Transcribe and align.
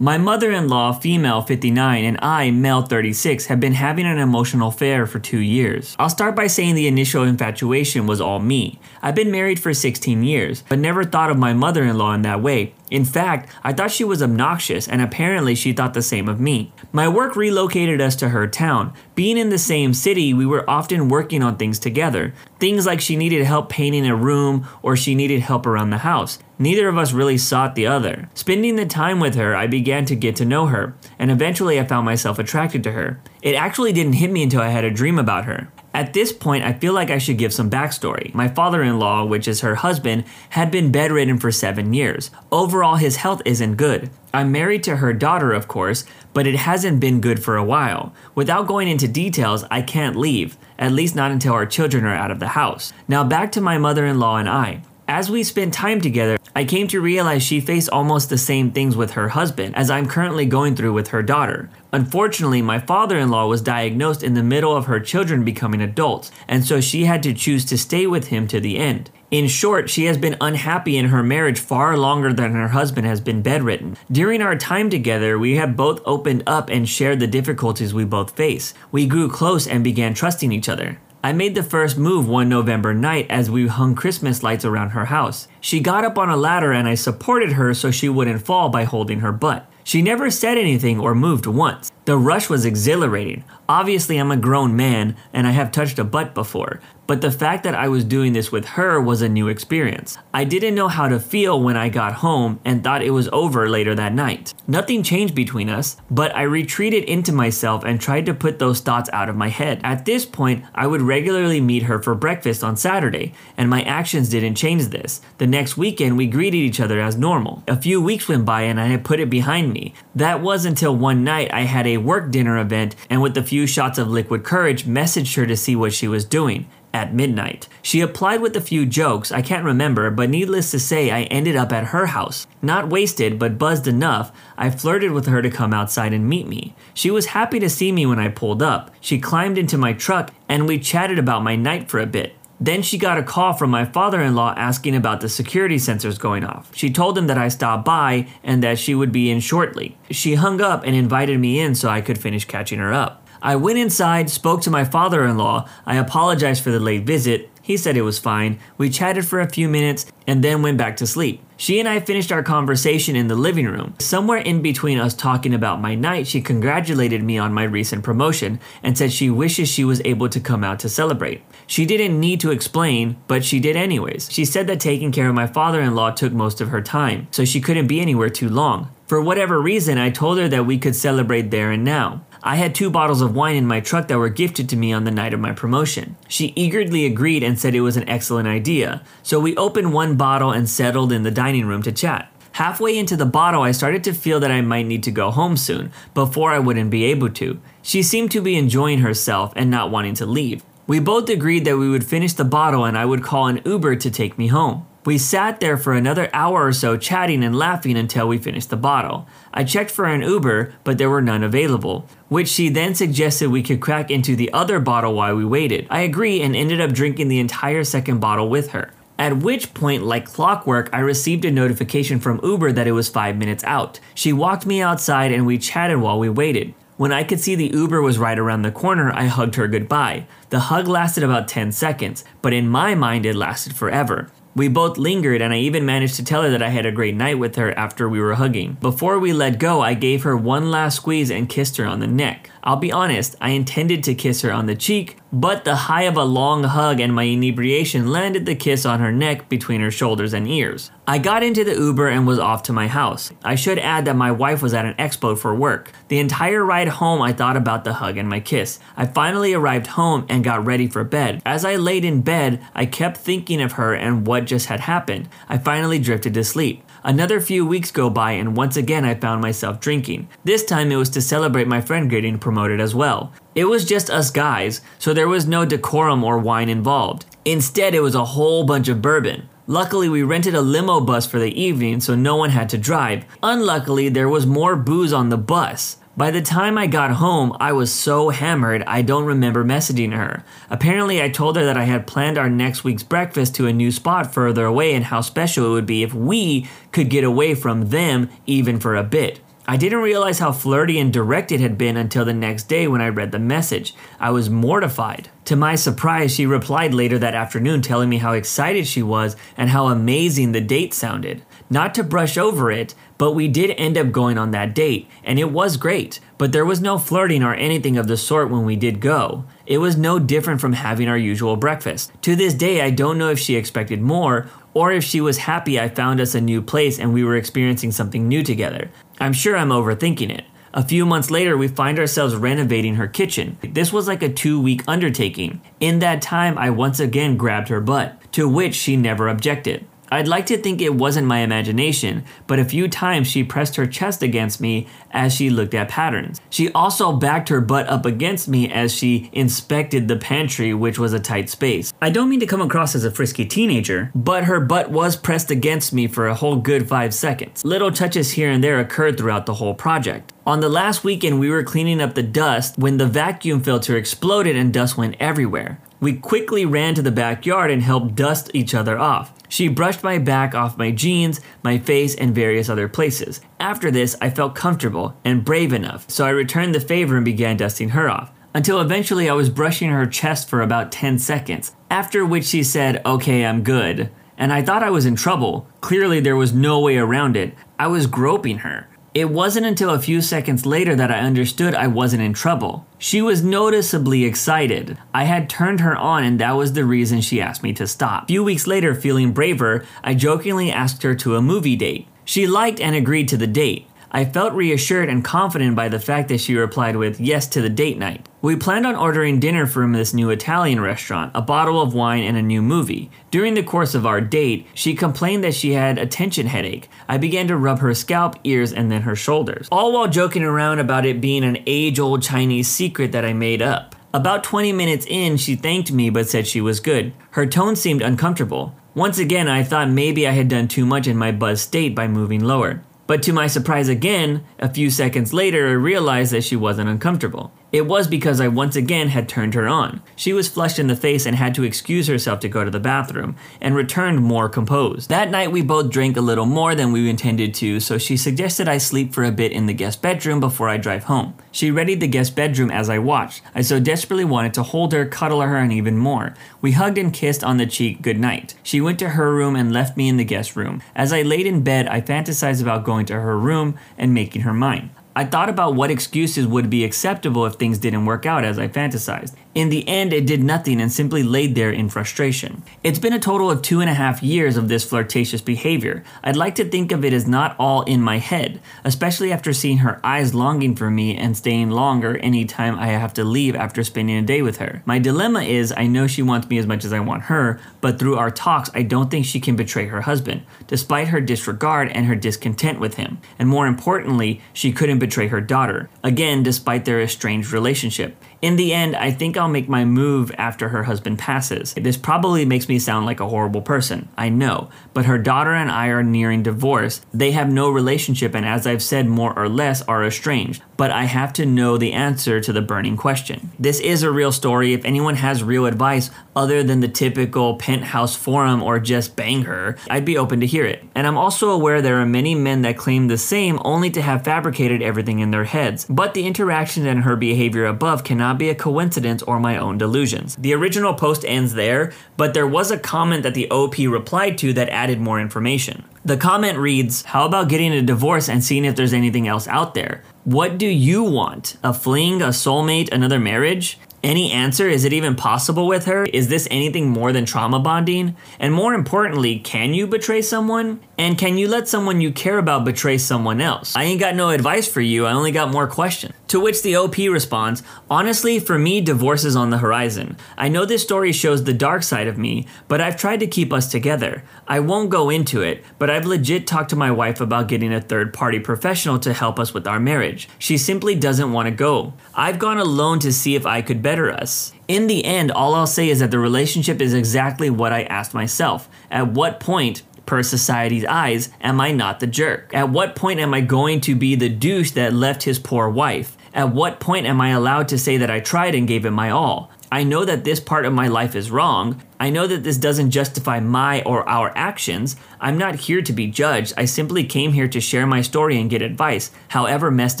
My 0.00 0.16
mother 0.16 0.52
in 0.52 0.68
law, 0.68 0.92
female 0.92 1.42
59, 1.42 2.04
and 2.04 2.20
I, 2.22 2.52
male 2.52 2.82
36, 2.82 3.46
have 3.46 3.58
been 3.58 3.72
having 3.72 4.06
an 4.06 4.18
emotional 4.18 4.68
affair 4.68 5.06
for 5.06 5.18
two 5.18 5.40
years. 5.40 5.96
I'll 5.98 6.08
start 6.08 6.36
by 6.36 6.46
saying 6.46 6.76
the 6.76 6.86
initial 6.86 7.24
infatuation 7.24 8.06
was 8.06 8.20
all 8.20 8.38
me. 8.38 8.78
I've 9.02 9.16
been 9.16 9.32
married 9.32 9.58
for 9.58 9.74
16 9.74 10.22
years, 10.22 10.62
but 10.68 10.78
never 10.78 11.02
thought 11.02 11.30
of 11.30 11.36
my 11.36 11.52
mother 11.52 11.82
in 11.82 11.98
law 11.98 12.14
in 12.14 12.22
that 12.22 12.40
way. 12.40 12.74
In 12.92 13.04
fact, 13.04 13.50
I 13.64 13.72
thought 13.72 13.90
she 13.90 14.04
was 14.04 14.22
obnoxious, 14.22 14.86
and 14.86 15.02
apparently 15.02 15.56
she 15.56 15.72
thought 15.72 15.94
the 15.94 16.02
same 16.02 16.28
of 16.28 16.38
me. 16.38 16.72
My 16.92 17.08
work 17.08 17.34
relocated 17.34 18.00
us 18.00 18.14
to 18.16 18.28
her 18.28 18.46
town. 18.46 18.92
Being 19.16 19.36
in 19.36 19.50
the 19.50 19.58
same 19.58 19.92
city, 19.92 20.32
we 20.32 20.46
were 20.46 20.68
often 20.70 21.08
working 21.08 21.42
on 21.42 21.56
things 21.56 21.80
together. 21.80 22.32
Things 22.58 22.86
like 22.86 23.00
she 23.00 23.16
needed 23.16 23.44
help 23.44 23.68
painting 23.68 24.06
a 24.06 24.16
room 24.16 24.66
or 24.82 24.96
she 24.96 25.14
needed 25.14 25.40
help 25.40 25.64
around 25.64 25.90
the 25.90 25.98
house. 25.98 26.40
Neither 26.58 26.88
of 26.88 26.98
us 26.98 27.12
really 27.12 27.38
sought 27.38 27.76
the 27.76 27.86
other. 27.86 28.28
Spending 28.34 28.74
the 28.74 28.84
time 28.84 29.20
with 29.20 29.36
her, 29.36 29.54
I 29.54 29.68
began 29.68 30.04
to 30.06 30.16
get 30.16 30.34
to 30.36 30.44
know 30.44 30.66
her, 30.66 30.96
and 31.20 31.30
eventually 31.30 31.78
I 31.78 31.84
found 31.84 32.04
myself 32.04 32.38
attracted 32.38 32.82
to 32.82 32.92
her. 32.92 33.20
It 33.42 33.54
actually 33.54 33.92
didn't 33.92 34.14
hit 34.14 34.32
me 34.32 34.42
until 34.42 34.60
I 34.60 34.70
had 34.70 34.84
a 34.84 34.90
dream 34.90 35.20
about 35.20 35.44
her. 35.44 35.68
At 35.98 36.12
this 36.12 36.32
point, 36.32 36.62
I 36.62 36.74
feel 36.74 36.92
like 36.92 37.10
I 37.10 37.18
should 37.18 37.38
give 37.38 37.52
some 37.52 37.68
backstory. 37.68 38.32
My 38.32 38.46
father 38.46 38.84
in 38.84 39.00
law, 39.00 39.24
which 39.24 39.48
is 39.48 39.62
her 39.62 39.74
husband, 39.74 40.26
had 40.50 40.70
been 40.70 40.92
bedridden 40.92 41.38
for 41.38 41.50
seven 41.50 41.92
years. 41.92 42.30
Overall, 42.52 42.94
his 42.94 43.16
health 43.16 43.42
isn't 43.44 43.74
good. 43.74 44.08
I'm 44.32 44.52
married 44.52 44.84
to 44.84 44.98
her 44.98 45.12
daughter, 45.12 45.52
of 45.52 45.66
course, 45.66 46.04
but 46.32 46.46
it 46.46 46.54
hasn't 46.54 47.00
been 47.00 47.20
good 47.20 47.42
for 47.42 47.56
a 47.56 47.64
while. 47.64 48.14
Without 48.36 48.68
going 48.68 48.86
into 48.86 49.08
details, 49.08 49.64
I 49.72 49.82
can't 49.82 50.14
leave, 50.14 50.56
at 50.78 50.92
least 50.92 51.16
not 51.16 51.32
until 51.32 51.54
our 51.54 51.66
children 51.66 52.04
are 52.04 52.14
out 52.14 52.30
of 52.30 52.38
the 52.38 52.54
house. 52.54 52.92
Now, 53.08 53.24
back 53.24 53.50
to 53.52 53.60
my 53.60 53.76
mother 53.76 54.06
in 54.06 54.20
law 54.20 54.36
and 54.36 54.48
I. 54.48 54.82
As 55.10 55.30
we 55.30 55.42
spent 55.42 55.72
time 55.72 56.02
together, 56.02 56.36
I 56.54 56.66
came 56.66 56.86
to 56.88 57.00
realize 57.00 57.42
she 57.42 57.62
faced 57.62 57.88
almost 57.88 58.28
the 58.28 58.36
same 58.36 58.72
things 58.72 58.94
with 58.94 59.12
her 59.12 59.30
husband 59.30 59.74
as 59.74 59.88
I'm 59.88 60.06
currently 60.06 60.44
going 60.44 60.76
through 60.76 60.92
with 60.92 61.08
her 61.08 61.22
daughter. 61.22 61.70
Unfortunately, 61.94 62.60
my 62.60 62.78
father 62.78 63.18
in 63.18 63.30
law 63.30 63.46
was 63.46 63.62
diagnosed 63.62 64.22
in 64.22 64.34
the 64.34 64.42
middle 64.42 64.76
of 64.76 64.84
her 64.84 65.00
children 65.00 65.46
becoming 65.46 65.80
adults, 65.80 66.30
and 66.46 66.62
so 66.62 66.82
she 66.82 67.06
had 67.06 67.22
to 67.22 67.32
choose 67.32 67.64
to 67.64 67.78
stay 67.78 68.06
with 68.06 68.26
him 68.26 68.46
to 68.48 68.60
the 68.60 68.76
end. 68.76 69.10
In 69.30 69.48
short, 69.48 69.88
she 69.88 70.04
has 70.04 70.18
been 70.18 70.36
unhappy 70.42 70.98
in 70.98 71.06
her 71.06 71.22
marriage 71.22 71.58
far 71.58 71.96
longer 71.96 72.34
than 72.34 72.52
her 72.52 72.68
husband 72.68 73.06
has 73.06 73.22
been 73.22 73.40
bedridden. 73.40 73.96
During 74.12 74.42
our 74.42 74.56
time 74.56 74.90
together, 74.90 75.38
we 75.38 75.56
have 75.56 75.74
both 75.74 76.02
opened 76.04 76.42
up 76.46 76.68
and 76.68 76.86
shared 76.86 77.20
the 77.20 77.26
difficulties 77.26 77.94
we 77.94 78.04
both 78.04 78.36
face. 78.36 78.74
We 78.92 79.06
grew 79.06 79.30
close 79.30 79.66
and 79.66 79.82
began 79.82 80.12
trusting 80.12 80.52
each 80.52 80.68
other. 80.68 80.98
I 81.22 81.32
made 81.32 81.56
the 81.56 81.64
first 81.64 81.98
move 81.98 82.28
one 82.28 82.48
November 82.48 82.94
night 82.94 83.26
as 83.28 83.50
we 83.50 83.66
hung 83.66 83.96
Christmas 83.96 84.44
lights 84.44 84.64
around 84.64 84.90
her 84.90 85.06
house. 85.06 85.48
She 85.60 85.80
got 85.80 86.04
up 86.04 86.16
on 86.16 86.30
a 86.30 86.36
ladder 86.36 86.72
and 86.72 86.86
I 86.86 86.94
supported 86.94 87.52
her 87.52 87.74
so 87.74 87.90
she 87.90 88.08
wouldn't 88.08 88.46
fall 88.46 88.68
by 88.68 88.84
holding 88.84 89.18
her 89.18 89.32
butt. 89.32 89.68
She 89.82 90.00
never 90.00 90.30
said 90.30 90.56
anything 90.56 91.00
or 91.00 91.16
moved 91.16 91.46
once. 91.46 91.90
The 92.04 92.16
rush 92.16 92.48
was 92.48 92.64
exhilarating. 92.64 93.42
Obviously, 93.68 94.16
I'm 94.16 94.30
a 94.30 94.36
grown 94.36 94.76
man 94.76 95.16
and 95.32 95.48
I 95.48 95.50
have 95.50 95.72
touched 95.72 95.98
a 95.98 96.04
butt 96.04 96.34
before, 96.34 96.80
but 97.08 97.22
the 97.22 97.30
fact 97.30 97.64
that 97.64 97.74
I 97.74 97.88
was 97.88 98.04
doing 98.04 98.34
this 98.34 98.52
with 98.52 98.66
her 98.66 99.00
was 99.00 99.22
a 99.22 99.30
new 99.30 99.48
experience. 99.48 100.18
I 100.34 100.44
didn't 100.44 100.74
know 100.74 100.88
how 100.88 101.08
to 101.08 101.18
feel 101.18 101.60
when 101.60 101.74
I 101.74 101.88
got 101.88 102.12
home 102.12 102.60
and 102.66 102.84
thought 102.84 103.02
it 103.02 103.12
was 103.12 103.30
over 103.32 103.66
later 103.66 103.94
that 103.94 104.12
night. 104.12 104.52
Nothing 104.66 105.02
changed 105.02 105.34
between 105.34 105.70
us, 105.70 105.96
but 106.10 106.36
I 106.36 106.42
retreated 106.42 107.04
into 107.04 107.32
myself 107.32 107.82
and 107.82 107.98
tried 107.98 108.26
to 108.26 108.34
put 108.34 108.58
those 108.58 108.80
thoughts 108.80 109.08
out 109.14 109.30
of 109.30 109.36
my 109.36 109.48
head. 109.48 109.80
At 109.82 110.04
this 110.04 110.26
point, 110.26 110.66
I 110.74 110.86
would 110.86 111.00
regularly 111.00 111.62
meet 111.62 111.84
her 111.84 112.02
for 112.02 112.14
breakfast 112.14 112.62
on 112.62 112.76
Saturday, 112.76 113.32
and 113.56 113.70
my 113.70 113.82
actions 113.84 114.28
didn't 114.28 114.56
change 114.56 114.88
this. 114.88 115.22
The 115.38 115.46
next 115.46 115.78
weekend, 115.78 116.18
we 116.18 116.26
greeted 116.26 116.58
each 116.58 116.78
other 116.78 117.00
as 117.00 117.16
normal. 117.16 117.62
A 117.66 117.80
few 117.80 118.02
weeks 118.02 118.28
went 118.28 118.44
by 118.44 118.62
and 118.62 118.78
I 118.78 118.88
had 118.88 119.06
put 119.06 119.18
it 119.18 119.30
behind 119.30 119.72
me. 119.72 119.94
That 120.14 120.42
was 120.42 120.66
until 120.66 120.94
one 120.94 121.24
night 121.24 121.50
I 121.54 121.62
had 121.62 121.86
a 121.86 121.96
work 121.96 122.30
dinner 122.30 122.58
event 122.58 122.96
and 123.08 123.22
with 123.22 123.38
a 123.38 123.42
few 123.42 123.66
shots 123.66 123.96
of 123.96 124.10
liquid 124.10 124.44
courage 124.44 124.84
messaged 124.84 125.36
her 125.36 125.46
to 125.46 125.56
see 125.56 125.74
what 125.74 125.94
she 125.94 126.06
was 126.06 126.26
doing 126.26 126.68
at 126.92 127.14
midnight. 127.14 127.68
She 127.82 128.00
applied 128.00 128.40
with 128.40 128.56
a 128.56 128.60
few 128.60 128.86
jokes, 128.86 129.30
I 129.30 129.42
can't 129.42 129.64
remember, 129.64 130.10
but 130.10 130.30
needless 130.30 130.70
to 130.70 130.78
say, 130.78 131.10
I 131.10 131.22
ended 131.24 131.56
up 131.56 131.72
at 131.72 131.88
her 131.88 132.06
house. 132.06 132.46
Not 132.62 132.88
wasted, 132.88 133.38
but 133.38 133.58
buzzed 133.58 133.86
enough, 133.86 134.32
I 134.56 134.70
flirted 134.70 135.12
with 135.12 135.26
her 135.26 135.42
to 135.42 135.50
come 135.50 135.72
outside 135.74 136.12
and 136.12 136.28
meet 136.28 136.46
me. 136.46 136.74
She 136.94 137.10
was 137.10 137.26
happy 137.26 137.58
to 137.60 137.70
see 137.70 137.92
me 137.92 138.06
when 138.06 138.18
I 138.18 138.28
pulled 138.28 138.62
up. 138.62 138.90
She 139.00 139.18
climbed 139.18 139.58
into 139.58 139.78
my 139.78 139.92
truck 139.92 140.32
and 140.48 140.66
we 140.66 140.78
chatted 140.78 141.18
about 141.18 141.42
my 141.42 141.56
night 141.56 141.88
for 141.90 142.00
a 142.00 142.06
bit. 142.06 142.34
Then 142.60 142.82
she 142.82 142.98
got 142.98 143.18
a 143.18 143.22
call 143.22 143.52
from 143.52 143.70
my 143.70 143.84
father 143.84 144.20
in 144.20 144.34
law 144.34 144.52
asking 144.56 144.96
about 144.96 145.20
the 145.20 145.28
security 145.28 145.76
sensors 145.76 146.18
going 146.18 146.44
off. 146.44 146.74
She 146.74 146.90
told 146.90 147.16
him 147.16 147.28
that 147.28 147.38
I 147.38 147.48
stopped 147.48 147.84
by 147.84 148.26
and 148.42 148.62
that 148.64 148.80
she 148.80 148.96
would 148.96 149.12
be 149.12 149.30
in 149.30 149.38
shortly. 149.38 149.96
She 150.10 150.34
hung 150.34 150.60
up 150.60 150.82
and 150.84 150.96
invited 150.96 151.38
me 151.38 151.60
in 151.60 151.76
so 151.76 151.88
I 151.88 152.00
could 152.00 152.18
finish 152.18 152.44
catching 152.44 152.80
her 152.80 152.92
up. 152.92 153.24
I 153.42 153.56
went 153.56 153.78
inside, 153.78 154.30
spoke 154.30 154.62
to 154.62 154.70
my 154.70 154.84
father 154.84 155.24
in 155.24 155.36
law. 155.36 155.68
I 155.86 155.96
apologized 155.96 156.62
for 156.62 156.70
the 156.70 156.80
late 156.80 157.04
visit. 157.04 157.50
He 157.62 157.76
said 157.76 157.96
it 157.96 158.02
was 158.02 158.18
fine. 158.18 158.58
We 158.78 158.88
chatted 158.88 159.26
for 159.26 159.40
a 159.40 159.50
few 159.50 159.68
minutes 159.68 160.06
and 160.26 160.42
then 160.42 160.62
went 160.62 160.78
back 160.78 160.96
to 160.96 161.06
sleep. 161.06 161.42
She 161.58 161.80
and 161.80 161.88
I 161.88 162.00
finished 162.00 162.32
our 162.32 162.42
conversation 162.42 163.16
in 163.16 163.28
the 163.28 163.34
living 163.34 163.66
room. 163.66 163.94
Somewhere 163.98 164.38
in 164.38 164.62
between 164.62 164.98
us 164.98 165.12
talking 165.12 165.52
about 165.52 165.80
my 165.80 165.94
night, 165.94 166.26
she 166.26 166.40
congratulated 166.40 167.22
me 167.22 167.36
on 167.36 167.52
my 167.52 167.64
recent 167.64 168.04
promotion 168.04 168.60
and 168.82 168.96
said 168.96 169.12
she 169.12 169.28
wishes 169.28 169.68
she 169.68 169.84
was 169.84 170.00
able 170.04 170.28
to 170.28 170.40
come 170.40 170.64
out 170.64 170.78
to 170.80 170.88
celebrate. 170.88 171.42
She 171.66 171.84
didn't 171.84 172.18
need 172.18 172.40
to 172.40 172.52
explain, 172.52 173.16
but 173.26 173.44
she 173.44 173.60
did 173.60 173.76
anyways. 173.76 174.32
She 174.32 174.44
said 174.44 174.66
that 174.68 174.80
taking 174.80 175.12
care 175.12 175.28
of 175.28 175.34
my 175.34 175.46
father 175.48 175.80
in 175.80 175.94
law 175.94 176.10
took 176.10 176.32
most 176.32 176.60
of 176.60 176.68
her 176.68 176.80
time, 176.80 177.26
so 177.32 177.44
she 177.44 177.60
couldn't 177.60 177.88
be 177.88 178.00
anywhere 178.00 178.30
too 178.30 178.48
long. 178.48 178.88
For 179.08 179.20
whatever 179.20 179.60
reason, 179.60 179.98
I 179.98 180.10
told 180.10 180.38
her 180.38 180.48
that 180.48 180.66
we 180.66 180.78
could 180.78 180.94
celebrate 180.94 181.50
there 181.50 181.70
and 181.70 181.82
now. 181.84 182.22
I 182.42 182.56
had 182.56 182.74
two 182.74 182.90
bottles 182.90 183.20
of 183.20 183.34
wine 183.34 183.56
in 183.56 183.66
my 183.66 183.80
truck 183.80 184.08
that 184.08 184.18
were 184.18 184.28
gifted 184.28 184.68
to 184.68 184.76
me 184.76 184.92
on 184.92 185.04
the 185.04 185.10
night 185.10 185.34
of 185.34 185.40
my 185.40 185.52
promotion. 185.52 186.16
She 186.28 186.52
eagerly 186.56 187.04
agreed 187.04 187.42
and 187.42 187.58
said 187.58 187.74
it 187.74 187.80
was 187.80 187.96
an 187.96 188.08
excellent 188.08 188.48
idea, 188.48 189.02
so 189.22 189.40
we 189.40 189.56
opened 189.56 189.92
one 189.92 190.16
bottle 190.16 190.52
and 190.52 190.68
settled 190.68 191.12
in 191.12 191.22
the 191.24 191.30
dining 191.30 191.66
room 191.66 191.82
to 191.82 191.92
chat. 191.92 192.32
Halfway 192.52 192.98
into 192.98 193.16
the 193.16 193.26
bottle, 193.26 193.62
I 193.62 193.72
started 193.72 194.02
to 194.04 194.12
feel 194.12 194.40
that 194.40 194.50
I 194.50 194.60
might 194.62 194.86
need 194.86 195.02
to 195.04 195.10
go 195.10 195.30
home 195.30 195.56
soon, 195.56 195.92
before 196.14 196.50
I 196.50 196.58
wouldn't 196.58 196.90
be 196.90 197.04
able 197.04 197.30
to. 197.30 197.60
She 197.82 198.02
seemed 198.02 198.30
to 198.32 198.40
be 198.40 198.56
enjoying 198.56 198.98
herself 198.98 199.52
and 199.54 199.70
not 199.70 199.90
wanting 199.90 200.14
to 200.14 200.26
leave. 200.26 200.64
We 200.86 201.00
both 201.00 201.28
agreed 201.28 201.64
that 201.66 201.76
we 201.76 201.88
would 201.88 202.04
finish 202.04 202.32
the 202.32 202.44
bottle 202.44 202.84
and 202.84 202.96
I 202.96 203.04
would 203.04 203.22
call 203.22 203.46
an 203.46 203.60
Uber 203.64 203.96
to 203.96 204.10
take 204.10 204.38
me 204.38 204.48
home. 204.48 204.86
We 205.08 205.16
sat 205.16 205.60
there 205.60 205.78
for 205.78 205.94
another 205.94 206.28
hour 206.34 206.66
or 206.66 206.72
so 206.74 206.98
chatting 206.98 207.42
and 207.42 207.56
laughing 207.56 207.96
until 207.96 208.28
we 208.28 208.36
finished 208.36 208.68
the 208.68 208.76
bottle. 208.76 209.26
I 209.54 209.64
checked 209.64 209.90
for 209.90 210.04
an 210.04 210.20
Uber, 210.20 210.74
but 210.84 210.98
there 210.98 211.08
were 211.08 211.22
none 211.22 211.42
available, 211.42 212.06
which 212.28 212.48
she 212.48 212.68
then 212.68 212.94
suggested 212.94 213.48
we 213.48 213.62
could 213.62 213.80
crack 213.80 214.10
into 214.10 214.36
the 214.36 214.52
other 214.52 214.80
bottle 214.80 215.14
while 215.14 215.34
we 215.34 215.46
waited. 215.46 215.86
I 215.88 216.00
agreed 216.00 216.42
and 216.42 216.54
ended 216.54 216.82
up 216.82 216.92
drinking 216.92 217.28
the 217.28 217.38
entire 217.38 217.84
second 217.84 218.20
bottle 218.20 218.50
with 218.50 218.72
her. 218.72 218.92
At 219.18 219.38
which 219.38 219.72
point, 219.72 220.02
like 220.02 220.26
clockwork, 220.26 220.90
I 220.92 220.98
received 220.98 221.46
a 221.46 221.50
notification 221.50 222.20
from 222.20 222.38
Uber 222.42 222.72
that 222.72 222.86
it 222.86 222.92
was 222.92 223.08
five 223.08 223.34
minutes 223.34 223.64
out. 223.64 224.00
She 224.14 224.34
walked 224.34 224.66
me 224.66 224.82
outside 224.82 225.32
and 225.32 225.46
we 225.46 225.56
chatted 225.56 226.02
while 226.02 226.18
we 226.18 226.28
waited. 226.28 226.74
When 226.98 227.12
I 227.12 227.24
could 227.24 227.40
see 227.40 227.54
the 227.54 227.70
Uber 227.72 228.02
was 228.02 228.18
right 228.18 228.38
around 228.38 228.60
the 228.60 228.70
corner, 228.70 229.10
I 229.10 229.24
hugged 229.24 229.54
her 229.54 229.68
goodbye. 229.68 230.26
The 230.50 230.60
hug 230.60 230.86
lasted 230.86 231.22
about 231.22 231.48
10 231.48 231.72
seconds, 231.72 232.26
but 232.42 232.52
in 232.52 232.68
my 232.68 232.94
mind, 232.94 233.24
it 233.24 233.36
lasted 233.36 233.74
forever. 233.74 234.30
We 234.58 234.66
both 234.66 234.98
lingered, 234.98 235.40
and 235.40 235.52
I 235.52 235.58
even 235.58 235.86
managed 235.86 236.16
to 236.16 236.24
tell 236.24 236.42
her 236.42 236.50
that 236.50 236.64
I 236.64 236.70
had 236.70 236.84
a 236.84 236.90
great 236.90 237.14
night 237.14 237.38
with 237.38 237.54
her 237.54 237.70
after 237.78 238.08
we 238.08 238.20
were 238.20 238.34
hugging. 238.34 238.76
Before 238.80 239.20
we 239.20 239.32
let 239.32 239.60
go, 239.60 239.80
I 239.80 239.94
gave 239.94 240.24
her 240.24 240.36
one 240.36 240.68
last 240.72 240.96
squeeze 240.96 241.30
and 241.30 241.48
kissed 241.48 241.76
her 241.76 241.86
on 241.86 242.00
the 242.00 242.08
neck. 242.08 242.50
I'll 242.68 242.76
be 242.76 242.92
honest, 242.92 243.34
I 243.40 243.52
intended 243.52 244.04
to 244.04 244.14
kiss 244.14 244.42
her 244.42 244.52
on 244.52 244.66
the 244.66 244.74
cheek, 244.74 245.16
but 245.32 245.64
the 245.64 245.74
high 245.74 246.02
of 246.02 246.18
a 246.18 246.22
long 246.22 246.64
hug 246.64 247.00
and 247.00 247.14
my 247.14 247.24
inebriation 247.24 248.12
landed 248.12 248.44
the 248.44 248.54
kiss 248.54 248.84
on 248.84 249.00
her 249.00 249.10
neck 249.10 249.48
between 249.48 249.80
her 249.80 249.90
shoulders 249.90 250.34
and 250.34 250.46
ears. 250.46 250.90
I 251.06 251.16
got 251.16 251.42
into 251.42 251.64
the 251.64 251.74
Uber 251.74 252.08
and 252.08 252.26
was 252.26 252.38
off 252.38 252.64
to 252.64 252.74
my 252.74 252.86
house. 252.86 253.32
I 253.42 253.54
should 253.54 253.78
add 253.78 254.04
that 254.04 254.16
my 254.16 254.30
wife 254.30 254.60
was 254.60 254.74
at 254.74 254.84
an 254.84 254.92
expo 254.96 255.38
for 255.38 255.54
work. 255.54 255.92
The 256.08 256.18
entire 256.18 256.62
ride 256.62 256.88
home, 256.88 257.22
I 257.22 257.32
thought 257.32 257.56
about 257.56 257.84
the 257.84 257.94
hug 257.94 258.18
and 258.18 258.28
my 258.28 258.40
kiss. 258.40 258.80
I 258.98 259.06
finally 259.06 259.54
arrived 259.54 259.86
home 259.86 260.26
and 260.28 260.44
got 260.44 260.66
ready 260.66 260.88
for 260.88 261.04
bed. 261.04 261.40
As 261.46 261.64
I 261.64 261.76
laid 261.76 262.04
in 262.04 262.20
bed, 262.20 262.62
I 262.74 262.84
kept 262.84 263.16
thinking 263.16 263.62
of 263.62 263.72
her 263.72 263.94
and 263.94 264.26
what 264.26 264.44
just 264.44 264.66
had 264.66 264.80
happened. 264.80 265.30
I 265.48 265.56
finally 265.56 265.98
drifted 265.98 266.34
to 266.34 266.44
sleep. 266.44 266.84
Another 267.04 267.40
few 267.40 267.64
weeks 267.66 267.90
go 267.90 268.10
by, 268.10 268.32
and 268.32 268.56
once 268.56 268.76
again 268.76 269.04
I 269.04 269.14
found 269.14 269.40
myself 269.40 269.80
drinking. 269.80 270.28
This 270.44 270.64
time 270.64 270.90
it 270.90 270.96
was 270.96 271.10
to 271.10 271.20
celebrate 271.20 271.68
my 271.68 271.80
friend 271.80 272.10
getting 272.10 272.38
promoted 272.38 272.80
as 272.80 272.94
well. 272.94 273.32
It 273.54 273.64
was 273.64 273.84
just 273.84 274.10
us 274.10 274.30
guys, 274.30 274.80
so 274.98 275.12
there 275.12 275.28
was 275.28 275.46
no 275.46 275.64
decorum 275.64 276.24
or 276.24 276.38
wine 276.38 276.68
involved. 276.68 277.26
Instead, 277.44 277.94
it 277.94 278.00
was 278.00 278.14
a 278.14 278.24
whole 278.24 278.64
bunch 278.64 278.88
of 278.88 279.02
bourbon. 279.02 279.48
Luckily, 279.66 280.08
we 280.08 280.22
rented 280.22 280.54
a 280.54 280.62
limo 280.62 280.98
bus 280.98 281.26
for 281.26 281.38
the 281.38 281.60
evening, 281.60 282.00
so 282.00 282.14
no 282.14 282.36
one 282.36 282.50
had 282.50 282.70
to 282.70 282.78
drive. 282.78 283.26
Unluckily, 283.42 284.08
there 284.08 284.28
was 284.28 284.46
more 284.46 284.76
booze 284.76 285.12
on 285.12 285.28
the 285.28 285.36
bus. 285.36 285.97
By 286.18 286.32
the 286.32 286.42
time 286.42 286.76
I 286.76 286.88
got 286.88 287.12
home, 287.12 287.56
I 287.60 287.70
was 287.70 287.94
so 287.94 288.30
hammered 288.30 288.82
I 288.88 289.02
don't 289.02 289.24
remember 289.24 289.64
messaging 289.64 290.16
her. 290.16 290.42
Apparently, 290.68 291.22
I 291.22 291.28
told 291.28 291.54
her 291.54 291.64
that 291.64 291.76
I 291.76 291.84
had 291.84 292.08
planned 292.08 292.36
our 292.36 292.50
next 292.50 292.82
week's 292.82 293.04
breakfast 293.04 293.54
to 293.54 293.68
a 293.68 293.72
new 293.72 293.92
spot 293.92 294.34
further 294.34 294.64
away 294.64 294.94
and 294.94 295.04
how 295.04 295.20
special 295.20 295.66
it 295.66 295.70
would 295.70 295.86
be 295.86 296.02
if 296.02 296.12
we 296.12 296.68
could 296.90 297.08
get 297.08 297.22
away 297.22 297.54
from 297.54 297.90
them 297.90 298.30
even 298.46 298.80
for 298.80 298.96
a 298.96 299.04
bit. 299.04 299.38
I 299.70 299.76
didn't 299.76 299.98
realize 299.98 300.38
how 300.38 300.52
flirty 300.52 300.98
and 300.98 301.12
direct 301.12 301.52
it 301.52 301.60
had 301.60 301.76
been 301.76 301.98
until 301.98 302.24
the 302.24 302.32
next 302.32 302.68
day 302.68 302.88
when 302.88 303.02
I 303.02 303.10
read 303.10 303.32
the 303.32 303.38
message. 303.38 303.94
I 304.18 304.30
was 304.30 304.48
mortified. 304.48 305.28
To 305.44 305.56
my 305.56 305.74
surprise, 305.74 306.34
she 306.34 306.46
replied 306.46 306.94
later 306.94 307.18
that 307.18 307.34
afternoon 307.34 307.82
telling 307.82 308.08
me 308.08 308.16
how 308.16 308.32
excited 308.32 308.86
she 308.86 309.02
was 309.02 309.36
and 309.58 309.68
how 309.68 309.88
amazing 309.88 310.52
the 310.52 310.62
date 310.62 310.94
sounded. 310.94 311.42
Not 311.68 311.94
to 311.96 312.02
brush 312.02 312.38
over 312.38 312.70
it, 312.70 312.94
but 313.18 313.32
we 313.32 313.46
did 313.46 313.74
end 313.76 313.98
up 313.98 314.10
going 314.10 314.38
on 314.38 314.52
that 314.52 314.74
date, 314.74 315.06
and 315.22 315.38
it 315.38 315.50
was 315.50 315.76
great. 315.76 316.18
But 316.38 316.52
there 316.52 316.64
was 316.64 316.80
no 316.80 316.96
flirting 316.96 317.42
or 317.42 317.52
anything 317.54 317.98
of 317.98 318.06
the 318.06 318.16
sort 318.16 318.48
when 318.48 318.64
we 318.64 318.76
did 318.76 319.00
go. 319.00 319.44
It 319.66 319.78
was 319.78 319.98
no 319.98 320.18
different 320.18 320.62
from 320.62 320.72
having 320.72 321.08
our 321.08 321.18
usual 321.18 321.56
breakfast. 321.56 322.10
To 322.22 322.34
this 322.34 322.54
day, 322.54 322.80
I 322.80 322.90
don't 322.90 323.18
know 323.18 323.28
if 323.28 323.38
she 323.38 323.56
expected 323.56 324.00
more 324.00 324.48
or 324.74 324.92
if 324.92 325.04
she 325.04 325.20
was 325.20 325.38
happy 325.38 325.78
I 325.78 325.88
found 325.88 326.20
us 326.20 326.34
a 326.34 326.40
new 326.40 326.62
place 326.62 326.98
and 326.98 327.12
we 327.12 327.24
were 327.24 327.36
experiencing 327.36 327.92
something 327.92 328.28
new 328.28 328.42
together. 328.42 328.90
I'm 329.20 329.32
sure 329.32 329.56
I'm 329.56 329.70
overthinking 329.70 330.30
it. 330.30 330.44
A 330.74 330.84
few 330.84 331.06
months 331.06 331.30
later, 331.30 331.56
we 331.56 331.66
find 331.66 331.98
ourselves 331.98 332.36
renovating 332.36 332.96
her 332.96 333.08
kitchen. 333.08 333.56
This 333.62 333.92
was 333.92 334.06
like 334.06 334.22
a 334.22 334.28
two 334.28 334.60
week 334.60 334.82
undertaking. 334.86 335.60
In 335.80 336.00
that 336.00 336.20
time, 336.20 336.58
I 336.58 336.70
once 336.70 337.00
again 337.00 337.36
grabbed 337.36 337.68
her 337.68 337.80
butt, 337.80 338.20
to 338.32 338.48
which 338.48 338.74
she 338.74 338.96
never 338.96 339.28
objected. 339.28 339.86
I'd 340.10 340.28
like 340.28 340.46
to 340.46 340.56
think 340.56 340.80
it 340.80 340.94
wasn't 340.94 341.26
my 341.26 341.40
imagination, 341.40 342.24
but 342.46 342.58
a 342.58 342.64
few 342.64 342.88
times 342.88 343.26
she 343.26 343.44
pressed 343.44 343.76
her 343.76 343.86
chest 343.86 344.22
against 344.22 344.60
me 344.60 344.86
as 345.10 345.34
she 345.34 345.50
looked 345.50 345.74
at 345.74 345.88
patterns. 345.88 346.40
She 346.48 346.72
also 346.72 347.12
backed 347.12 347.50
her 347.50 347.60
butt 347.60 347.86
up 347.88 348.06
against 348.06 348.48
me 348.48 348.70
as 348.70 348.94
she 348.94 349.28
inspected 349.32 350.08
the 350.08 350.16
pantry, 350.16 350.72
which 350.72 350.98
was 350.98 351.12
a 351.12 351.20
tight 351.20 351.50
space. 351.50 351.92
I 352.00 352.10
don't 352.10 352.30
mean 352.30 352.40
to 352.40 352.46
come 352.46 352.62
across 352.62 352.94
as 352.94 353.04
a 353.04 353.10
frisky 353.10 353.44
teenager, 353.44 354.10
but 354.14 354.44
her 354.44 354.60
butt 354.60 354.90
was 354.90 355.16
pressed 355.16 355.50
against 355.50 355.92
me 355.92 356.06
for 356.06 356.26
a 356.26 356.34
whole 356.34 356.56
good 356.56 356.88
five 356.88 357.12
seconds. 357.12 357.64
Little 357.64 357.92
touches 357.92 358.32
here 358.32 358.50
and 358.50 358.64
there 358.64 358.80
occurred 358.80 359.18
throughout 359.18 359.46
the 359.46 359.54
whole 359.54 359.74
project. 359.74 360.32
On 360.46 360.60
the 360.60 360.68
last 360.70 361.04
weekend, 361.04 361.40
we 361.40 361.50
were 361.50 361.62
cleaning 361.62 362.00
up 362.00 362.14
the 362.14 362.22
dust 362.22 362.78
when 362.78 362.96
the 362.96 363.06
vacuum 363.06 363.62
filter 363.62 363.98
exploded 363.98 364.56
and 364.56 364.72
dust 364.72 364.96
went 364.96 365.14
everywhere. 365.20 365.78
We 366.00 366.14
quickly 366.14 366.64
ran 366.64 366.94
to 366.94 367.02
the 367.02 367.10
backyard 367.10 367.70
and 367.70 367.82
helped 367.82 368.14
dust 368.14 368.50
each 368.54 368.74
other 368.74 368.98
off. 368.98 369.32
She 369.48 369.68
brushed 369.68 370.04
my 370.04 370.18
back 370.18 370.54
off 370.54 370.78
my 370.78 370.90
jeans, 370.90 371.40
my 371.62 371.78
face, 371.78 372.14
and 372.14 372.34
various 372.34 372.68
other 372.68 372.88
places. 372.88 373.40
After 373.58 373.90
this, 373.90 374.14
I 374.20 374.30
felt 374.30 374.54
comfortable 374.54 375.16
and 375.24 375.44
brave 375.44 375.72
enough, 375.72 376.08
so 376.08 376.24
I 376.24 376.30
returned 376.30 376.74
the 376.74 376.80
favor 376.80 377.16
and 377.16 377.24
began 377.24 377.56
dusting 377.56 377.90
her 377.90 378.08
off. 378.08 378.30
Until 378.54 378.80
eventually 378.80 379.28
I 379.28 379.34
was 379.34 379.50
brushing 379.50 379.90
her 379.90 380.06
chest 380.06 380.48
for 380.48 380.62
about 380.62 380.92
10 380.92 381.18
seconds, 381.18 381.74
after 381.90 382.24
which 382.24 382.44
she 382.44 382.62
said, 382.62 383.02
Okay, 383.04 383.44
I'm 383.44 383.62
good. 383.62 384.10
And 384.36 384.52
I 384.52 384.62
thought 384.62 384.84
I 384.84 384.90
was 384.90 385.04
in 385.04 385.16
trouble. 385.16 385.66
Clearly, 385.80 386.20
there 386.20 386.36
was 386.36 386.52
no 386.52 386.78
way 386.78 386.96
around 386.96 387.36
it. 387.36 387.54
I 387.78 387.88
was 387.88 388.06
groping 388.06 388.58
her. 388.58 388.88
It 389.14 389.30
wasn't 389.30 389.66
until 389.66 389.90
a 389.90 389.98
few 389.98 390.20
seconds 390.20 390.66
later 390.66 390.94
that 390.94 391.10
I 391.10 391.20
understood 391.20 391.74
I 391.74 391.86
wasn't 391.86 392.22
in 392.22 392.34
trouble. 392.34 392.86
She 392.98 393.22
was 393.22 393.42
noticeably 393.42 394.24
excited. 394.24 394.98
I 395.14 395.24
had 395.24 395.48
turned 395.48 395.80
her 395.80 395.96
on, 395.96 396.24
and 396.24 396.38
that 396.38 396.52
was 396.52 396.74
the 396.74 396.84
reason 396.84 397.20
she 397.22 397.40
asked 397.40 397.62
me 397.62 397.72
to 397.74 397.86
stop. 397.86 398.24
A 398.24 398.26
few 398.26 398.44
weeks 398.44 398.66
later, 398.66 398.94
feeling 398.94 399.32
braver, 399.32 399.84
I 400.04 400.14
jokingly 400.14 400.70
asked 400.70 401.02
her 401.04 401.14
to 401.16 401.36
a 401.36 401.42
movie 401.42 401.76
date. 401.76 402.06
She 402.24 402.46
liked 402.46 402.80
and 402.80 402.94
agreed 402.94 403.28
to 403.28 403.38
the 403.38 403.46
date. 403.46 403.86
I 404.10 404.24
felt 404.24 404.54
reassured 404.54 405.08
and 405.08 405.24
confident 405.24 405.76
by 405.76 405.88
the 405.88 406.00
fact 406.00 406.28
that 406.28 406.40
she 406.40 406.54
replied 406.54 406.96
with 406.96 407.20
yes 407.20 407.46
to 407.48 407.60
the 407.60 407.68
date 407.68 407.98
night. 407.98 408.26
We 408.40 408.56
planned 408.56 408.86
on 408.86 408.96
ordering 408.96 409.40
dinner 409.40 409.66
from 409.66 409.92
this 409.92 410.14
new 410.14 410.30
Italian 410.30 410.80
restaurant, 410.80 411.32
a 411.34 411.42
bottle 411.42 411.82
of 411.82 411.92
wine, 411.92 412.22
and 412.22 412.36
a 412.36 412.42
new 412.42 412.62
movie. 412.62 413.10
During 413.30 413.54
the 413.54 413.62
course 413.62 413.94
of 413.94 414.06
our 414.06 414.20
date, 414.20 414.66
she 414.74 414.94
complained 414.94 415.44
that 415.44 415.54
she 415.54 415.72
had 415.72 415.98
a 415.98 416.06
tension 416.06 416.46
headache. 416.46 416.88
I 417.08 417.18
began 417.18 417.48
to 417.48 417.56
rub 417.56 417.80
her 417.80 417.94
scalp, 417.94 418.36
ears, 418.44 418.72
and 418.72 418.90
then 418.90 419.02
her 419.02 419.16
shoulders, 419.16 419.68
all 419.70 419.92
while 419.92 420.08
joking 420.08 420.42
around 420.42 420.78
about 420.78 421.04
it 421.04 421.20
being 421.20 421.44
an 421.44 421.58
age 421.66 421.98
old 421.98 422.22
Chinese 422.22 422.68
secret 422.68 423.12
that 423.12 423.24
I 423.24 423.32
made 423.32 423.60
up. 423.60 423.94
About 424.14 424.42
20 424.42 424.72
minutes 424.72 425.04
in, 425.06 425.36
she 425.36 425.54
thanked 425.54 425.92
me 425.92 426.08
but 426.08 426.28
said 426.28 426.46
she 426.46 426.62
was 426.62 426.80
good. 426.80 427.12
Her 427.32 427.44
tone 427.44 427.76
seemed 427.76 428.00
uncomfortable. 428.00 428.74
Once 428.94 429.18
again, 429.18 429.48
I 429.48 429.62
thought 429.62 429.90
maybe 429.90 430.26
I 430.26 430.30
had 430.32 430.48
done 430.48 430.66
too 430.66 430.86
much 430.86 431.06
in 431.06 431.16
my 431.16 431.30
buzz 431.30 431.60
state 431.60 431.94
by 431.94 432.08
moving 432.08 432.42
lower. 432.42 432.82
But 433.08 433.22
to 433.22 433.32
my 433.32 433.46
surprise 433.46 433.88
again, 433.88 434.44
a 434.58 434.68
few 434.68 434.90
seconds 434.90 435.32
later, 435.32 435.66
I 435.66 435.72
realized 435.72 436.30
that 436.34 436.44
she 436.44 436.56
wasn't 436.56 436.90
uncomfortable. 436.90 437.50
It 437.70 437.86
was 437.86 438.08
because 438.08 438.40
I 438.40 438.48
once 438.48 438.76
again 438.76 439.08
had 439.08 439.28
turned 439.28 439.52
her 439.52 439.68
on. 439.68 440.02
She 440.16 440.32
was 440.32 440.48
flushed 440.48 440.78
in 440.78 440.86
the 440.86 440.96
face 440.96 441.26
and 441.26 441.36
had 441.36 441.54
to 441.56 441.64
excuse 441.64 442.06
herself 442.06 442.40
to 442.40 442.48
go 442.48 442.64
to 442.64 442.70
the 442.70 442.80
bathroom, 442.80 443.36
and 443.60 443.74
returned 443.74 444.22
more 444.22 444.48
composed. 444.48 445.10
That 445.10 445.30
night, 445.30 445.52
we 445.52 445.60
both 445.60 445.90
drank 445.90 446.16
a 446.16 446.22
little 446.22 446.46
more 446.46 446.74
than 446.74 446.92
we 446.92 447.10
intended 447.10 447.52
to, 447.56 447.78
so 447.80 447.98
she 447.98 448.16
suggested 448.16 448.68
I 448.68 448.78
sleep 448.78 449.12
for 449.12 449.22
a 449.22 449.30
bit 449.30 449.52
in 449.52 449.66
the 449.66 449.74
guest 449.74 450.00
bedroom 450.00 450.40
before 450.40 450.70
I 450.70 450.78
drive 450.78 451.04
home. 451.04 451.34
She 451.52 451.70
readied 451.70 452.00
the 452.00 452.08
guest 452.08 452.34
bedroom 452.34 452.70
as 452.70 452.88
I 452.88 452.98
watched. 452.98 453.42
I 453.54 453.60
so 453.60 453.78
desperately 453.78 454.24
wanted 454.24 454.54
to 454.54 454.62
hold 454.62 454.94
her, 454.94 455.04
cuddle 455.04 455.42
her, 455.42 455.56
and 455.56 455.72
even 455.72 455.98
more. 455.98 456.34
We 456.62 456.72
hugged 456.72 456.96
and 456.96 457.12
kissed 457.12 457.44
on 457.44 457.58
the 457.58 457.66
cheek 457.66 458.00
goodnight. 458.00 458.54
She 458.62 458.80
went 458.80 458.98
to 459.00 459.10
her 459.10 459.34
room 459.34 459.56
and 459.56 459.72
left 459.72 459.96
me 459.96 460.08
in 460.08 460.16
the 460.16 460.24
guest 460.24 460.56
room. 460.56 460.80
As 460.94 461.12
I 461.12 461.20
laid 461.20 461.46
in 461.46 461.62
bed, 461.62 461.86
I 461.88 462.00
fantasized 462.00 462.62
about 462.62 462.84
going 462.84 463.04
to 463.06 463.20
her 463.20 463.38
room 463.38 463.78
and 463.98 464.14
making 464.14 464.42
her 464.42 464.54
mine. 464.54 464.90
I 465.16 465.24
thought 465.24 465.48
about 465.48 465.74
what 465.74 465.90
excuses 465.90 466.46
would 466.46 466.70
be 466.70 466.84
acceptable 466.84 467.44
if 467.46 467.54
things 467.54 467.78
didn't 467.78 468.06
work 468.06 468.26
out 468.26 468.44
as 468.44 468.58
I 468.58 468.68
fantasized. 468.68 469.34
In 469.58 469.70
the 469.70 469.88
end, 469.88 470.12
it 470.12 470.24
did 470.24 470.44
nothing 470.44 470.80
and 470.80 470.92
simply 470.92 471.24
laid 471.24 471.56
there 471.56 471.72
in 471.72 471.88
frustration. 471.88 472.62
It's 472.84 473.00
been 473.00 473.12
a 473.12 473.18
total 473.18 473.50
of 473.50 473.60
two 473.60 473.80
and 473.80 473.90
a 473.90 473.94
half 473.94 474.22
years 474.22 474.56
of 474.56 474.68
this 474.68 474.84
flirtatious 474.84 475.40
behavior. 475.40 476.04
I'd 476.22 476.36
like 476.36 476.54
to 476.54 476.64
think 476.64 476.92
of 476.92 477.04
it 477.04 477.12
as 477.12 477.26
not 477.26 477.56
all 477.58 477.82
in 477.82 478.00
my 478.00 478.18
head, 478.18 478.60
especially 478.84 479.32
after 479.32 479.52
seeing 479.52 479.78
her 479.78 479.98
eyes 480.04 480.32
longing 480.32 480.76
for 480.76 480.92
me 480.92 481.16
and 481.16 481.36
staying 481.36 481.70
longer 481.70 482.18
anytime 482.18 482.78
I 482.78 482.86
have 482.86 483.12
to 483.14 483.24
leave 483.24 483.56
after 483.56 483.82
spending 483.82 484.16
a 484.16 484.22
day 484.22 484.42
with 484.42 484.58
her. 484.58 484.80
My 484.86 485.00
dilemma 485.00 485.40
is 485.40 485.74
I 485.76 485.88
know 485.88 486.06
she 486.06 486.22
wants 486.22 486.48
me 486.48 486.58
as 486.58 486.66
much 486.68 486.84
as 486.84 486.92
I 486.92 487.00
want 487.00 487.24
her, 487.24 487.58
but 487.80 487.98
through 487.98 488.16
our 488.16 488.30
talks, 488.30 488.70
I 488.74 488.82
don't 488.82 489.10
think 489.10 489.26
she 489.26 489.40
can 489.40 489.56
betray 489.56 489.86
her 489.86 490.02
husband, 490.02 490.42
despite 490.68 491.08
her 491.08 491.20
disregard 491.20 491.88
and 491.88 492.06
her 492.06 492.14
discontent 492.14 492.78
with 492.78 492.94
him. 492.94 493.18
And 493.40 493.48
more 493.48 493.66
importantly, 493.66 494.40
she 494.52 494.70
couldn't 494.70 495.00
betray 495.00 495.26
her 495.26 495.40
daughter, 495.40 495.90
again, 496.04 496.44
despite 496.44 496.84
their 496.84 497.00
estranged 497.00 497.50
relationship. 497.50 498.14
In 498.40 498.54
the 498.54 498.72
end, 498.72 498.94
I 498.94 499.10
think 499.10 499.36
I'll 499.36 499.48
make 499.48 499.68
my 499.68 499.84
move 499.84 500.30
after 500.38 500.68
her 500.68 500.84
husband 500.84 501.18
passes. 501.18 501.74
This 501.74 501.96
probably 501.96 502.44
makes 502.44 502.68
me 502.68 502.78
sound 502.78 503.04
like 503.04 503.18
a 503.18 503.28
horrible 503.28 503.62
person, 503.62 504.08
I 504.16 504.28
know, 504.28 504.70
but 504.98 505.06
her 505.06 505.16
daughter 505.16 505.54
and 505.54 505.70
I 505.70 505.90
are 505.90 506.02
nearing 506.02 506.42
divorce. 506.42 507.02
They 507.14 507.30
have 507.30 507.48
no 507.48 507.70
relationship 507.70 508.34
and, 508.34 508.44
as 508.44 508.66
I've 508.66 508.82
said, 508.82 509.06
more 509.06 509.32
or 509.38 509.48
less 509.48 509.80
are 509.82 510.04
estranged. 510.04 510.60
But 510.76 510.90
I 510.90 511.04
have 511.04 511.32
to 511.34 511.46
know 511.46 511.76
the 511.76 511.92
answer 511.92 512.40
to 512.40 512.52
the 512.52 512.62
burning 512.62 512.96
question. 512.96 513.52
This 513.60 513.78
is 513.78 514.02
a 514.02 514.10
real 514.10 514.32
story. 514.32 514.72
If 514.72 514.84
anyone 514.84 515.14
has 515.14 515.44
real 515.44 515.66
advice 515.66 516.10
other 516.34 516.62
than 516.62 516.80
the 516.80 516.88
typical 516.88 517.56
penthouse 517.56 518.14
forum 518.14 518.62
or 518.62 518.78
just 518.78 519.16
bang 519.16 519.42
her, 519.42 519.76
I'd 519.90 520.04
be 520.04 520.18
open 520.18 520.40
to 520.40 520.46
hear 520.46 520.64
it. 520.64 520.84
And 520.94 521.06
I'm 521.06 521.18
also 521.18 521.50
aware 521.50 521.82
there 521.82 522.00
are 522.00 522.06
many 522.06 522.36
men 522.36 522.62
that 522.62 522.76
claim 522.76 523.08
the 523.08 523.18
same 523.18 523.58
only 523.64 523.90
to 523.90 524.02
have 524.02 524.24
fabricated 524.24 524.82
everything 524.82 525.18
in 525.18 525.32
their 525.32 525.44
heads. 525.44 525.84
But 525.88 526.14
the 526.14 526.26
interaction 526.26 526.86
and 526.86 527.02
her 527.02 527.16
behavior 527.16 527.66
above 527.66 528.04
cannot 528.04 528.38
be 528.38 528.48
a 528.50 528.54
coincidence 528.54 529.22
or 529.24 529.40
my 529.40 529.56
own 529.56 529.78
delusions. 529.78 530.36
The 530.36 530.54
original 530.54 530.94
post 530.94 531.24
ends 531.24 531.54
there, 531.54 531.92
but 532.16 532.34
there 532.34 532.46
was 532.46 532.70
a 532.70 532.78
comment 532.78 533.24
that 533.24 533.34
the 533.34 533.50
OP 533.50 533.78
replied 533.78 534.38
to 534.38 534.52
that 534.52 534.68
added 534.68 534.87
more 534.96 535.20
information. 535.20 535.84
The 536.04 536.16
comment 536.16 536.56
reads 536.56 537.02
How 537.02 537.26
about 537.26 537.48
getting 537.48 537.72
a 537.72 537.82
divorce 537.82 538.28
and 538.28 538.42
seeing 538.42 538.64
if 538.64 538.76
there's 538.76 538.94
anything 538.94 539.28
else 539.28 539.46
out 539.46 539.74
there? 539.74 540.02
What 540.24 540.56
do 540.56 540.66
you 540.66 541.02
want? 541.02 541.58
A 541.62 541.74
fling, 541.74 542.22
a 542.22 542.28
soulmate, 542.28 542.90
another 542.90 543.18
marriage? 543.18 543.78
Any 544.02 544.30
answer? 544.30 544.68
Is 544.68 544.84
it 544.84 544.92
even 544.92 545.16
possible 545.16 545.66
with 545.66 545.86
her? 545.86 546.04
Is 546.04 546.28
this 546.28 546.46
anything 546.50 546.88
more 546.88 547.12
than 547.12 547.24
trauma 547.24 547.58
bonding? 547.58 548.16
And 548.38 548.54
more 548.54 548.72
importantly, 548.72 549.40
can 549.40 549.74
you 549.74 549.86
betray 549.88 550.22
someone? 550.22 550.80
And 550.96 551.18
can 551.18 551.36
you 551.36 551.48
let 551.48 551.66
someone 551.66 552.00
you 552.00 552.12
care 552.12 552.38
about 552.38 552.64
betray 552.64 552.98
someone 552.98 553.40
else? 553.40 553.74
I 553.74 553.84
ain't 553.84 554.00
got 554.00 554.14
no 554.14 554.30
advice 554.30 554.68
for 554.68 554.80
you, 554.80 555.04
I 555.04 555.12
only 555.12 555.32
got 555.32 555.50
more 555.50 555.66
questions. 555.66 556.14
To 556.28 556.38
which 556.38 556.60
the 556.60 556.76
OP 556.76 556.98
responds, 556.98 557.62
Honestly, 557.88 558.38
for 558.38 558.58
me, 558.58 558.82
divorce 558.82 559.24
is 559.24 559.34
on 559.34 559.48
the 559.48 559.58
horizon. 559.58 560.18
I 560.36 560.48
know 560.48 560.66
this 560.66 560.82
story 560.82 561.10
shows 561.10 561.44
the 561.44 561.54
dark 561.54 561.82
side 561.82 562.06
of 562.06 562.18
me, 562.18 562.46
but 562.68 562.82
I've 562.82 562.98
tried 562.98 563.20
to 563.20 563.26
keep 563.26 563.50
us 563.50 563.70
together. 563.70 564.22
I 564.46 564.60
won't 564.60 564.90
go 564.90 565.08
into 565.08 565.40
it, 565.40 565.64
but 565.78 565.88
I've 565.88 566.04
legit 566.04 566.46
talked 566.46 566.68
to 566.70 566.76
my 566.76 566.90
wife 566.90 567.22
about 567.22 567.48
getting 567.48 567.72
a 567.72 567.80
third 567.80 568.12
party 568.12 568.38
professional 568.40 568.98
to 568.98 569.14
help 569.14 569.38
us 569.38 569.54
with 569.54 569.66
our 569.66 569.80
marriage. 569.80 570.28
She 570.38 570.58
simply 570.58 570.94
doesn't 570.94 571.32
want 571.32 571.46
to 571.46 571.50
go. 571.50 571.94
I've 572.14 572.38
gone 572.38 572.58
alone 572.58 572.98
to 573.00 573.12
see 573.12 573.34
if 573.34 573.46
I 573.46 573.62
could 573.62 573.82
better 573.82 574.12
us. 574.12 574.52
In 574.68 574.86
the 574.86 575.06
end, 575.06 575.32
all 575.32 575.54
I'll 575.54 575.66
say 575.66 575.88
is 575.88 576.00
that 576.00 576.10
the 576.10 576.18
relationship 576.18 576.82
is 576.82 576.92
exactly 576.92 577.48
what 577.48 577.72
I 577.72 577.84
asked 577.84 578.12
myself. 578.12 578.68
At 578.90 579.08
what 579.08 579.40
point 579.40 579.82
per 580.04 580.22
society's 580.22 580.84
eyes, 580.84 581.30
am 581.40 581.58
I 581.58 581.70
not 581.70 582.00
the 582.00 582.06
jerk? 582.06 582.50
At 582.52 582.68
what 582.68 582.96
point 582.96 583.18
am 583.18 583.32
I 583.32 583.40
going 583.40 583.80
to 583.82 583.94
be 583.94 584.14
the 584.14 584.28
douche 584.28 584.72
that 584.72 584.92
left 584.92 585.22
his 585.22 585.38
poor 585.38 585.70
wife? 585.70 586.17
At 586.38 586.54
what 586.54 586.78
point 586.78 587.04
am 587.04 587.20
I 587.20 587.30
allowed 587.30 587.66
to 587.66 587.78
say 587.80 587.96
that 587.96 588.12
I 588.12 588.20
tried 588.20 588.54
and 588.54 588.68
gave 588.68 588.86
it 588.86 588.92
my 588.92 589.10
all? 589.10 589.50
I 589.70 589.84
know 589.84 590.06
that 590.06 590.24
this 590.24 590.40
part 590.40 590.64
of 590.64 590.72
my 590.72 590.88
life 590.88 591.14
is 591.14 591.30
wrong. 591.30 591.82
I 592.00 592.08
know 592.08 592.26
that 592.26 592.42
this 592.42 592.56
doesn't 592.56 592.90
justify 592.90 593.38
my 593.40 593.82
or 593.82 594.08
our 594.08 594.32
actions. 594.34 594.96
I'm 595.20 595.36
not 595.36 595.56
here 595.56 595.82
to 595.82 595.92
be 595.92 596.06
judged. 596.06 596.54
I 596.56 596.64
simply 596.64 597.04
came 597.04 597.34
here 597.34 597.48
to 597.48 597.60
share 597.60 597.86
my 597.86 598.00
story 598.00 598.40
and 598.40 598.48
get 598.48 598.62
advice, 598.62 599.10
however 599.28 599.70
messed 599.70 600.00